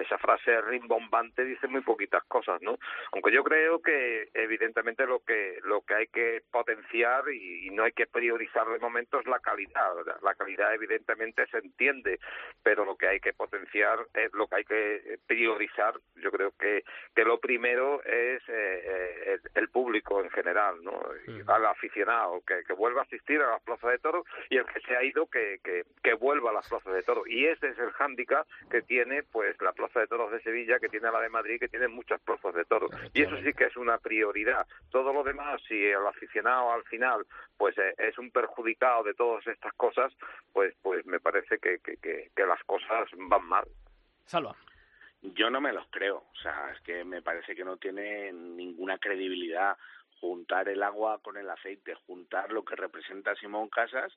[0.00, 2.78] esa frase rimbombante dice muy poquitas cosas no
[3.12, 7.84] aunque yo creo que evidentemente lo que lo que hay que potenciar y, y no
[7.84, 12.18] hay que priorizar de momento es la calidad la calidad evidentemente se entiende
[12.62, 16.84] pero lo que hay que potenciar es lo que hay que priorizar yo creo que
[17.14, 22.40] que lo primero es eh, eh, el, el público en general no Y al aficionado
[22.46, 25.02] que, que vuelva a asistir a las plazas de toros y el que se ha
[25.02, 27.28] ido que, que, que vuelva a las plazas de toros.
[27.28, 30.88] Y ese es el hándicap que tiene pues la plaza de toros de Sevilla que
[30.88, 32.90] tiene la de Madrid que tiene muchas plazas de toros.
[33.12, 34.66] Y eso sí que es una prioridad.
[34.90, 39.46] Todo lo demás si el aficionado al final pues eh, es un perjudicado de todas
[39.46, 40.12] estas cosas
[40.52, 43.64] pues pues me parece que, que, que, que las cosas van mal.
[44.24, 44.56] Salva.
[45.22, 48.98] Yo no me los creo, o sea, es que me parece que no tiene ninguna
[48.98, 49.76] credibilidad
[50.20, 54.12] juntar el agua con el aceite, juntar lo que representa Simón Casas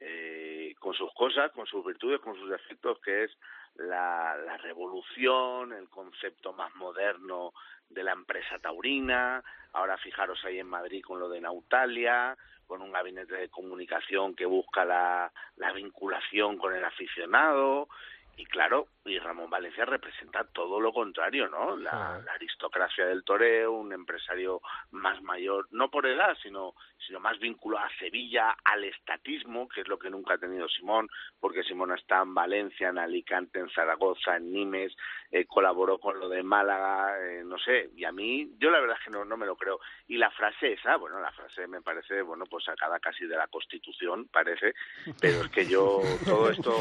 [0.00, 3.30] eh, con sus cosas, con sus virtudes, con sus defectos, que es
[3.76, 7.52] la, revolución, el concepto más moderno
[7.88, 9.42] de la empresa taurina,
[9.72, 12.36] ahora fijaros ahí en Madrid con lo de Nautalia,
[12.66, 17.88] con un gabinete de comunicación que busca la vinculación con el aficionado,
[18.36, 21.76] y claro, y Ramón Valencia representa todo lo contrario, ¿no?
[21.76, 24.60] La, la aristocracia del toreo, un empresario
[24.92, 26.74] más mayor, no por edad, sino,
[27.06, 31.08] sino más vinculado a Sevilla, al estatismo, que es lo que nunca ha tenido Simón,
[31.38, 34.96] porque Simón está en Valencia, en Alicante, en Zaragoza, en Nimes,
[35.30, 38.96] eh, colaboró con lo de Málaga, eh, no sé, y a mí, yo la verdad
[38.98, 39.80] es que no, no me lo creo.
[40.08, 43.48] Y la frase esa, bueno, la frase me parece, bueno, pues sacada casi de la
[43.48, 44.74] Constitución, parece,
[45.20, 46.74] pero es que yo, todo esto,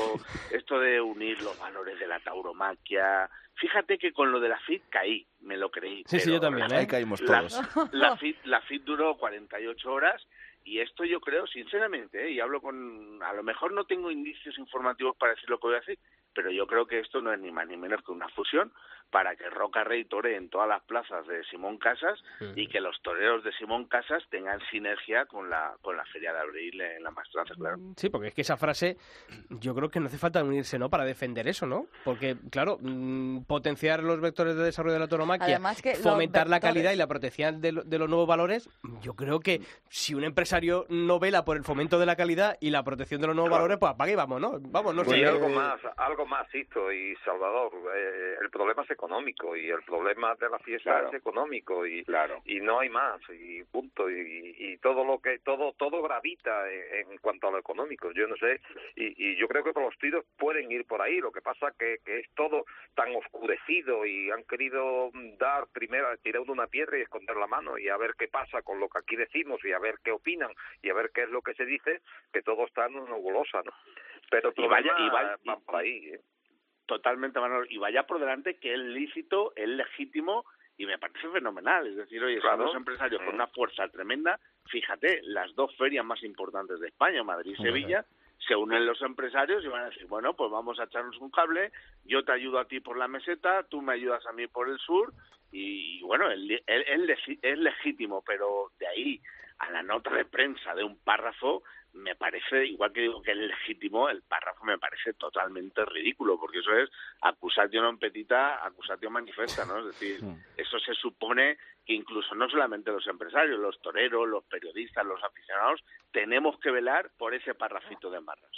[0.52, 4.84] esto de unir los valores de la tauromaquia, fíjate que con lo de la FIT
[4.90, 6.04] caí, me lo creí.
[6.06, 6.80] Sí, sí, yo también, la- ¿eh?
[6.80, 7.94] Ahí caímos la- todos.
[7.94, 10.22] La, FIT, la FIT duró 48 horas
[10.66, 12.32] y esto yo creo, sinceramente, ¿eh?
[12.32, 13.22] y hablo con...
[13.22, 16.00] A lo mejor no tengo indicios informativos para decir lo que voy a decir,
[16.34, 18.72] pero yo creo que esto no es ni más ni menos que una fusión
[19.14, 22.20] para que Roca Rey tore en todas las plazas de Simón Casas
[22.56, 26.40] y que los toreros de Simón Casas tengan sinergia con la con la Feria de
[26.40, 27.78] Abril en la maestranza, claro.
[27.96, 28.98] Sí, porque es que esa frase,
[29.50, 30.90] yo creo que no hace falta unirse, ¿no?
[30.90, 31.86] Para defender eso, ¿no?
[32.04, 35.08] Porque, claro, mm, potenciar los vectores de desarrollo de la
[35.94, 38.68] los fomentar la calidad y la protección de, lo- de los nuevos valores,
[39.02, 42.72] yo creo que si un empresario no vela por el fomento de la calidad y
[42.72, 44.54] la protección de los nuevos valores, pues apague y vamos, ¿no?
[44.60, 45.24] Vamos, no sé.
[45.24, 47.72] algo más, algo más, Sisto y Salvador.
[47.96, 51.08] eh, el problema es económico y el problema de la fiesta Claro.
[51.10, 52.42] es económico y Claro.
[52.46, 57.12] y no hay más y punto y, y todo lo que todo todo gravita en,
[57.12, 58.12] en cuanto a lo económico.
[58.12, 58.62] Yo no sé
[58.96, 61.20] y, y yo creo que los tiros pueden ir por ahí.
[61.20, 66.42] Lo que pasa que que es todo tan oscurecido y han querido dar primero tirar
[66.48, 69.16] una piedra y esconder la mano y a ver qué pasa con lo que aquí
[69.16, 70.52] decimos y a ver qué opinan
[70.82, 72.02] y a ver qué es lo que se dice
[72.32, 73.72] que todo está en una nebulosa, ¿no?
[74.30, 76.10] Pero Y vaya- y vaya- va por ahí.
[76.14, 76.20] ¿eh?
[76.86, 77.66] Totalmente, Manolo.
[77.70, 80.46] Y vaya por delante que es lícito, es legítimo
[80.78, 81.88] y me parece fenomenal.
[81.88, 82.58] Es decir, oye, Claro.
[82.58, 84.40] son dos empresarios con una fuerza tremenda.
[84.70, 88.06] Fíjate, las dos ferias más importantes de España, Madrid y Sevilla,
[88.48, 91.72] se unen los empresarios y van a decir, bueno, pues vamos a echarnos un cable,
[92.04, 94.78] yo te ayudo a ti por la meseta, tú me ayudas a mí por el
[94.80, 95.14] sur,
[95.52, 99.22] y, bueno, es legítimo, pero de ahí
[99.60, 101.64] a la nota de prensa de un párrafo,
[101.94, 106.60] me parece, igual que digo que es legítimo, el párrafo me parece totalmente ridículo, porque
[106.60, 106.90] eso es
[107.22, 109.80] acusatio non petita, acusatio manifesta, ¿no?
[109.80, 110.20] Es decir,
[110.58, 115.84] eso se supone que incluso no solamente los empresarios, los toreros, los periodistas, los aficionados,
[116.12, 118.58] tenemos que velar por ese parrafito de marras.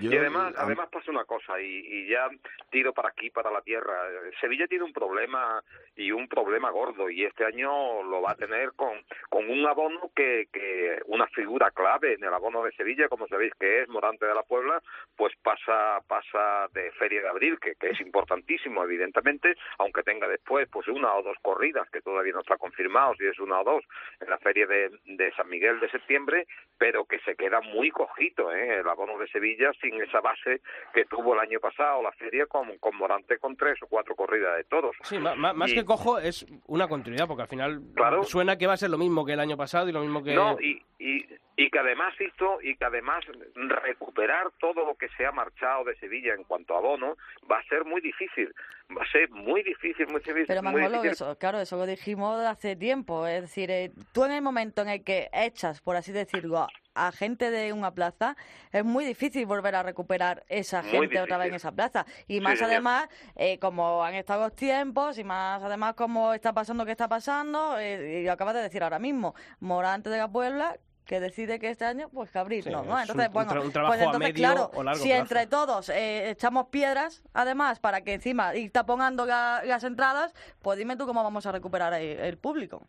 [0.00, 2.28] Y además, además pasa una cosa, y, y, ya
[2.70, 3.94] tiro para aquí, para la tierra.
[4.40, 5.62] Sevilla tiene un problema
[5.96, 10.10] y un problema gordo, y este año lo va a tener con, con un abono
[10.14, 14.26] que, que una figura clave en el abono de Sevilla, como sabéis que es Morante
[14.26, 14.82] de la Puebla,
[15.16, 20.68] pues pasa pasa de Feria de Abril, que, que es importantísimo, evidentemente, aunque tenga después
[20.68, 23.84] pues una o dos corridas, que todavía no está confirmado si es una o dos,
[24.20, 26.46] en la Feria de, de San Miguel de septiembre,
[26.78, 28.80] pero que se queda muy cojito, ¿eh?
[28.80, 30.60] el abono de Sevilla sin esa base
[30.92, 34.56] que tuvo el año pasado la feria con, con Morante con tres o cuatro corridas
[34.56, 34.96] de todos.
[35.02, 38.66] Sí, más, más y, que cojo es una continuidad, porque al final claro, suena que
[38.66, 40.34] va a ser lo mismo que el año pasado y lo mismo que...
[40.34, 41.26] No, y, y,
[41.56, 43.24] y que además hizo, y que además
[43.54, 47.16] recuperar todo lo que se ha marchado de Sevilla en cuanto a abono
[47.50, 48.52] va a ser muy difícil,
[48.96, 50.46] va a ser muy difícil, muy difícil.
[50.46, 54.42] Pero Manolo, eso, claro, eso lo dijimos hace tiempo, es decir, eh, tú en el
[54.42, 58.36] momento en el que echas, por así decirlo, a gente de una plaza,
[58.72, 61.22] es muy difícil volver a recuperar esa Muy gente difícil.
[61.24, 62.06] otra vez en esa plaza.
[62.28, 66.84] Y más además, eh, como han estado los tiempos, y más además como está pasando
[66.84, 70.76] que está pasando, eh, y lo acabas de decir ahora mismo, Morante de la Puebla
[71.04, 72.98] que decide que este año, pues que abrir, Sí, no, ¿no?
[72.98, 75.14] es Entonces, un- un bueno, tra- un trabajo pues entonces, claro, si plazo.
[75.14, 80.32] entre todos eh, echamos piedras, además, para que encima y taponando la- las entradas,
[80.62, 82.86] pues dime tú cómo vamos a recuperar el, el público.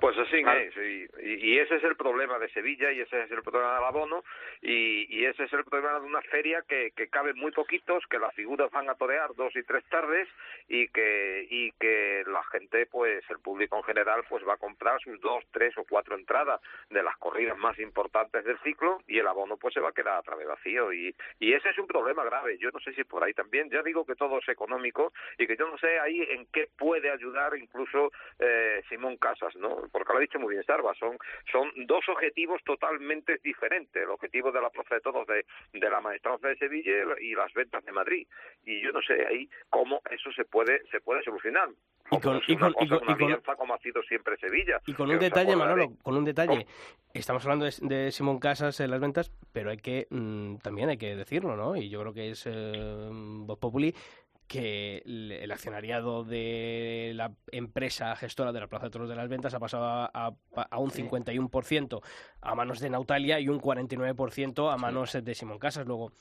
[0.00, 3.42] Pues así es, y, y- ese es el problema de Sevilla y ese es el
[3.42, 4.22] problema del abono
[4.62, 8.20] y, y ese es el problema de una feria que, que caben muy poquitos, que
[8.20, 10.28] las figuras van a torear dos y tres tardes
[10.68, 15.00] y que y que la gente, pues el público en general, pues va a comprar
[15.00, 19.26] sus dos, tres o cuatro entradas de las corridas más importantes del ciclo y el
[19.26, 22.22] abono pues se va a quedar a través vacío y, y ese es un problema
[22.22, 22.56] grave.
[22.58, 25.56] Yo no sé si por ahí también, ya digo que todo es económico y que
[25.56, 29.87] yo no sé ahí en qué puede ayudar incluso eh, Simón Casas, ¿no?
[29.90, 31.16] Porque lo ha dicho muy bien Sarva, son,
[31.50, 36.48] son dos objetivos totalmente diferentes, el objetivo de la de Todos de, de la Maestranza
[36.48, 38.26] de Sevilla y las ventas de Madrid.
[38.64, 41.68] Y yo no sé ahí cómo eso se puede se puede solucionar.
[42.10, 44.80] Y con, y con, y con- y con- como ha sido siempre Sevilla.
[44.86, 45.56] y con un detalle.
[45.56, 46.66] Manolo, con un detalle.
[47.12, 50.98] Estamos hablando de, de Simón Casas en las ventas, pero hay que mm, también hay
[50.98, 51.74] que decirlo, ¿no?
[51.76, 53.94] Y yo creo que es eh, Voz Populi
[54.48, 59.52] que el, accionariado de la empresa gestora de la Plaza de Toros de las Ventas
[59.54, 60.32] ha pasado a, a-
[60.70, 62.00] a un 51%
[62.40, 65.86] a manos de Nautalia y un 49% a manos de Simón Casas.
[65.86, 66.12] Luego,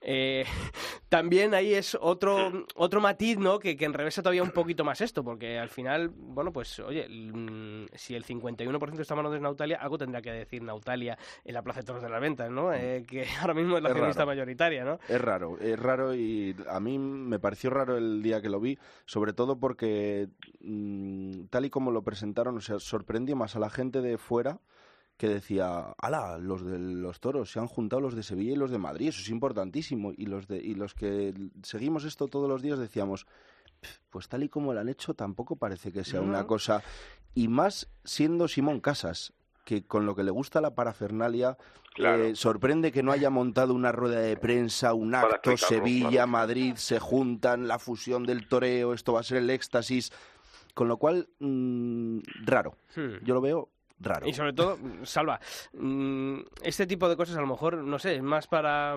[0.00, 0.44] eh,
[1.08, 3.58] también ahí es otro otro matiz, ¿no?
[3.58, 7.86] Que, que enrevesa todavía un poquito más esto, porque al final, bueno, pues, oye, mm,
[7.94, 11.62] si el 51% está a manos de Nautalia, algo tendrá que decir Nautalia en la
[11.62, 12.72] Plaza de Toros de las Ventas, ¿no?
[12.72, 14.98] Eh, que ahora mismo es la accionista mayoritaria, ¿no?
[15.08, 18.78] Es raro, es raro y a mí me pareció raro el día que lo vi,
[19.06, 20.28] sobre todo porque
[20.60, 24.60] mm, tal y como lo presentaron, o sea, sorprendió más a la gente de fuera
[25.16, 28.70] que decía, ala, los de los toros, se han juntado los de Sevilla y los
[28.70, 30.12] de Madrid, eso es importantísimo.
[30.16, 33.26] Y los, de, y los que seguimos esto todos los días decíamos,
[33.80, 36.84] "Pf, pues tal y como lo han hecho, tampoco parece que sea una cosa.
[37.34, 39.32] Y más siendo Simón Casas,
[39.68, 41.58] que con lo que le gusta la parafernalia,
[41.94, 42.24] Claro.
[42.24, 46.26] eh, sorprende que no haya montado una rueda de prensa, un Para acto, Sevilla, claro.
[46.28, 50.10] Madrid, se juntan, la fusión del toreo, esto va a ser el éxtasis.
[50.72, 52.76] Con lo cual, mm, raro.
[52.96, 53.22] Hmm.
[53.24, 53.68] Yo lo veo
[54.00, 54.26] raro.
[54.26, 55.38] Y sobre todo, Salva,
[55.74, 58.96] mm, este tipo de cosas a lo mejor, no sé, es más para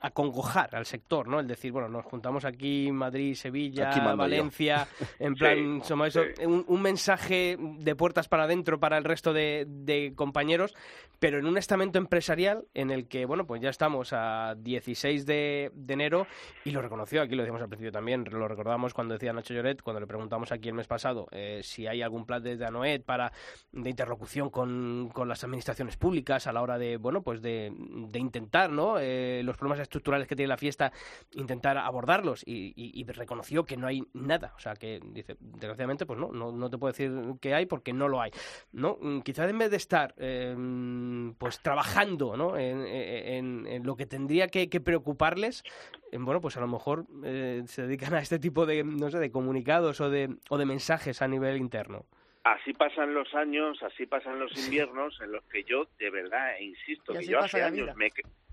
[0.00, 1.40] acongojar al sector, ¿no?
[1.40, 4.16] El decir, bueno, nos juntamos aquí Madrid, Sevilla, Aquí mando yo.
[4.18, 4.88] Valencia,
[5.18, 6.44] en Sí, plan, somos eso, sí.
[6.44, 10.74] un, un mensaje de puertas para adentro para el resto de, de compañeros,
[11.18, 15.70] pero en un estamento empresarial en el que, bueno, pues ya estamos a 16 de,
[15.74, 16.26] de enero
[16.64, 19.82] y lo reconoció, aquí lo decíamos al principio también, lo recordamos cuando decía Nacho Lloret,
[19.82, 23.32] cuando le preguntamos aquí el mes pasado eh, si hay algún plan desde Anoet para
[23.72, 28.18] de interlocución con, con las administraciones públicas a la hora de, bueno, pues de, de
[28.18, 28.98] intentar, ¿no?
[28.98, 30.92] Eh, los problemas estructurales que tiene la fiesta,
[31.34, 36.04] intentar abordarlos y, y- y reconoció que no hay nada, o sea que dice, desgraciadamente,
[36.06, 38.30] pues no, no, no te puedo decir que hay porque no lo hay,
[38.72, 38.98] ¿no?
[39.00, 40.54] Mm, Quizás en vez de estar, eh,
[41.38, 42.56] pues trabajando, ¿no?
[42.56, 45.62] En, en- en lo que tendría que, que preocuparles,
[46.12, 49.18] eh, bueno, pues a lo mejor eh, se dedican a este tipo de, no sé,
[49.18, 52.04] de comunicados o de, o de mensajes a nivel interno.
[52.44, 56.64] Así pasan los años, así pasan los inviernos en los que yo, de verdad, e
[56.66, 58.10] insisto, que yo hace años me,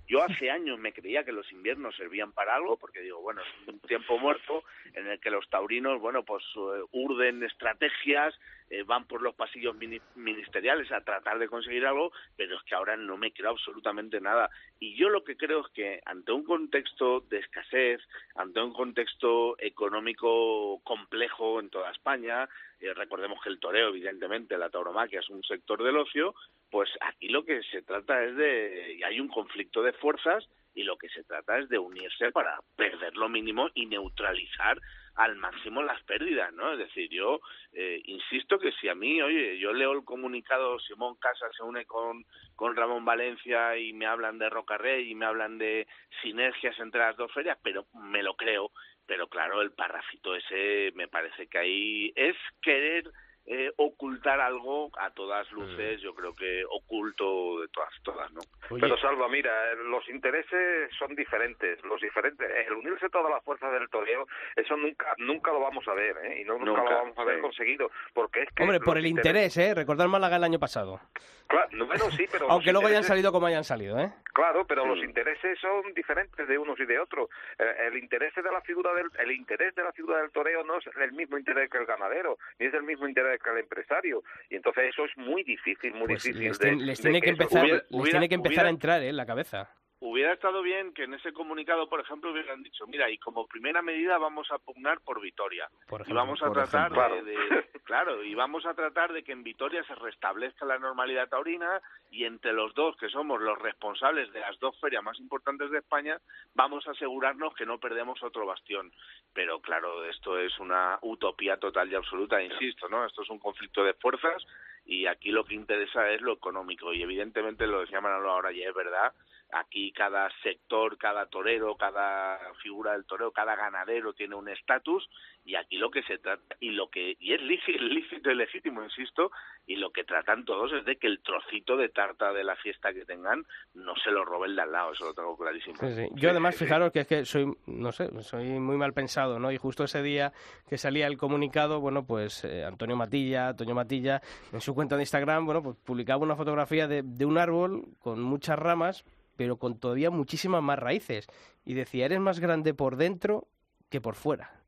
[0.07, 3.67] Yo hace años me creía que los inviernos servían para algo, porque digo, bueno, es
[3.67, 8.37] un tiempo muerto en el que los taurinos, bueno, pues eh, urden estrategias,
[8.69, 12.75] eh, van por los pasillos mini- ministeriales a tratar de conseguir algo, pero es que
[12.75, 14.49] ahora no me creo absolutamente nada.
[14.79, 18.01] Y yo lo que creo es que ante un contexto de escasez,
[18.35, 22.49] ante un contexto económico complejo en toda España,
[22.81, 26.35] eh, recordemos que el toreo, evidentemente, la tauromaquia es un sector del ocio,
[26.73, 30.43] pues aquí lo que se trata es de, hay un conflicto de fuerzas
[30.73, 34.81] y lo que se trata es de unirse para perder lo mínimo y neutralizar
[35.13, 36.73] al máximo las pérdidas, ¿no?
[36.73, 37.41] Es decir, yo
[37.73, 41.85] eh, insisto que si a mí, oye, yo leo el comunicado, Simón Casas se une
[41.85, 45.85] con, con Ramón Valencia y me hablan de Rocarrey y me hablan de
[46.23, 48.71] sinergias entre las dos ferias, pero me lo creo,
[49.05, 53.11] pero claro, el parrafito ese me parece que ahí es querer
[53.45, 58.41] eh, ocultar algo a todas luces, yo creo que oculto de todas, todas, ¿no?
[58.69, 63.71] Pero Salva, mira, eh, los intereses son diferentes, los diferentes, el unirse todas las fuerzas
[63.73, 66.41] del toreo, eso nunca nunca lo vamos a ver, ¿eh?
[66.41, 67.41] Y no, nunca, Nunca, lo vamos a ver sí.
[67.41, 68.63] conseguido, porque es que...
[68.63, 69.73] Hombre, por el interés, ¿eh?
[69.73, 71.01] Recordar Málaga el año pasado.
[71.47, 72.47] Claro, no, bueno, sí, pero...
[72.49, 74.11] Aunque luego hayan salido como hayan salido, ¿eh?
[74.33, 77.29] Claro, pero los intereses son diferentes de unos y de otros.
[77.59, 80.79] Eh, el interés de la figura del el interés de la figura del toreo no
[80.79, 84.23] es el mismo interés que el ganadero, ni es el mismo interés que el empresario,
[84.49, 87.29] y entonces eso es muy difícil, muy Pues difícil les, de, les de tiene que
[87.31, 89.09] eso- empezar, hubiera- les hubiera- tiene que empezar hubiera- a entrar ¿eh?
[89.09, 89.69] en la cabeza.
[90.05, 93.81] Hubiera estado bien que en ese comunicado, por ejemplo, hubieran dicho, mira, y como primera
[93.81, 95.69] medida vamos a pugnar por Vitoria.
[95.87, 97.23] Por y vamos a tratar ejemplo.
[97.23, 101.29] de, de- claro, y vamos a tratar de que en Vitoria se restablezca la normalidad
[101.29, 101.81] taurina
[102.11, 105.77] y entre los dos, que somos los responsables de las dos ferias más importantes de
[105.77, 106.19] España,
[106.53, 108.91] vamos a asegurarnos que no perdemos otro bastión.
[109.33, 113.05] Pero claro, esto es una utopía total y absoluta, insisto, ¿no?
[113.05, 114.43] Esto es un conflicto de fuerzas
[114.85, 116.93] y aquí lo que interesa es lo económico.
[116.93, 119.13] Y evidentemente lo decía Manolo ahora y es verdad
[119.53, 125.07] aquí cada sector, cada torero, cada figura del torero, cada ganadero tiene un estatus
[125.45, 129.31] y aquí lo que se trata y lo que y es lícito, y legítimo, insisto,
[129.67, 132.93] y lo que tratan todos es de que el trocito de tarta de la fiesta
[132.93, 135.75] que tengan no se lo robe el de al lado, eso lo tengo clarísimo.
[135.79, 136.09] Sí, sí.
[136.13, 139.51] Yo además, fijaros que es que soy, no sé, soy muy mal pensado, ¿no?
[139.51, 140.31] Y justo ese día
[140.67, 144.21] que salía el comunicado, bueno, pues eh, Antonio Matilla, Antonio Matilla,
[144.51, 148.21] en su cuenta de Instagram, bueno, pues publicaba una fotografía de, de un árbol con
[148.21, 151.27] muchas ramas, pero con todavía muchísimas más raíces.
[151.65, 153.47] Y decía, eres más grande por dentro
[153.89, 154.62] que por fuera.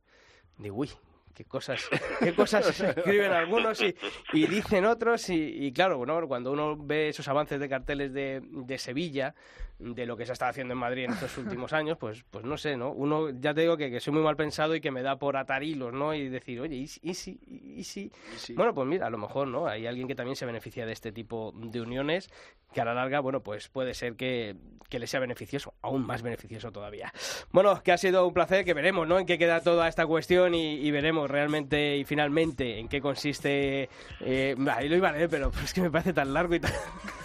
[0.57, 0.89] Digo, uy,
[1.35, 1.87] qué cosas,
[2.19, 3.95] qué cosas escriben algunos y,
[4.33, 5.29] y dicen otros.
[5.29, 9.35] Y, y claro, bueno, cuando uno ve esos avances de carteles de, de Sevilla,
[9.77, 12.57] de lo que se está haciendo en Madrid en estos últimos años, pues, pues no
[12.57, 12.91] sé, ¿no?
[12.91, 15.35] Uno, ya te digo que, que soy muy mal pensado y que me da por
[15.35, 16.13] atar hilos, ¿no?
[16.13, 17.41] Y decir, oye, ¿y, si- y si?
[17.45, 18.09] ¿Y si?
[18.53, 19.67] Bueno, pues mira, a lo mejor, ¿no?
[19.67, 22.29] Hay alguien que también se beneficia de este tipo de uniones,
[22.73, 24.55] que a la larga, bueno, pues puede ser que,
[24.89, 27.11] que le sea beneficioso, aún más beneficioso todavía.
[27.51, 29.19] Bueno, que ha sido un placer, que veremos, ¿no?
[29.19, 33.89] En qué queda toda esta cuestión y, y veremos realmente y finalmente en qué consiste.
[34.21, 36.71] Eh, ahí lo iba a leer, pero es que me parece tan largo y tan,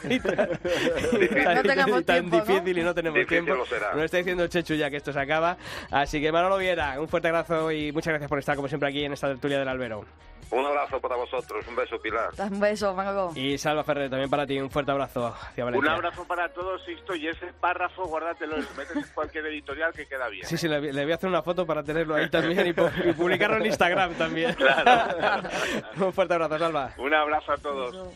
[0.10, 0.48] y tan,
[1.20, 2.44] y tan- No tenemos y tan tiempo, ¿no?
[2.44, 3.54] difícil y no tenemos Difícil tiempo.
[3.54, 3.92] lo será.
[3.94, 5.56] Nos está diciendo Chechu ya que esto se acaba.
[5.90, 9.04] Así que Manolo Viera, un fuerte abrazo y muchas gracias por estar como siempre aquí
[9.04, 10.04] en esta tertulia del Albero.
[10.52, 12.30] Un abrazo para vosotros, un beso Pilar.
[12.38, 13.30] Un beso, Manolo.
[13.36, 15.92] Y Salva Ferrer, también para ti, un fuerte abrazo hacia Un Valencia.
[15.94, 20.28] abrazo para todos, Sixto, y ese párrafo guárdatelo lo metes en cualquier editorial que queda
[20.28, 20.44] bien.
[20.46, 23.12] Sí, sí, le, le voy a hacer una foto para tenerlo ahí también y, y
[23.12, 24.54] publicarlo en Instagram también.
[24.54, 25.48] Claro.
[26.06, 26.94] un fuerte abrazo, Salva.
[26.98, 28.08] Un abrazo a todos.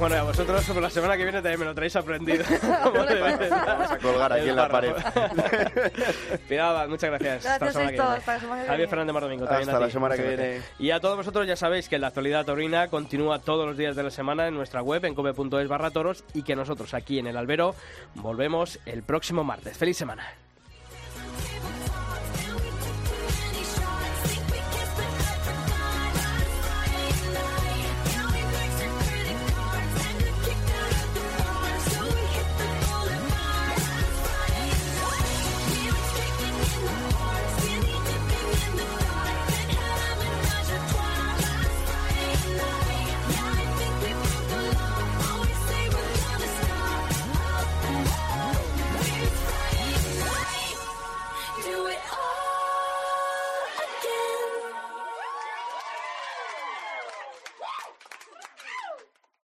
[0.00, 2.42] Bueno, y a vosotros por la semana que viene también me lo traéis aprendido.
[2.84, 4.94] Vamos a colgar aquí en la pared.
[6.48, 7.44] Piraba, muchas gracias.
[7.44, 8.02] Hasta la Gracias, semana que Sixto.
[8.08, 8.16] viene.
[8.16, 8.90] Hasta la semana que Javier viene.
[8.90, 10.62] Fernández Mar Domingo, también Hasta a la semana que viene.
[10.78, 14.02] Y a todos vosotros ya sabéis que la actualidad taurina continúa todos los días de
[14.02, 17.36] la semana en nuestra web en cope.es barra toros y que nosotros aquí en el
[17.36, 17.74] Albero
[18.14, 19.76] volvemos el próximo martes.
[19.76, 20.24] ¡Feliz semana!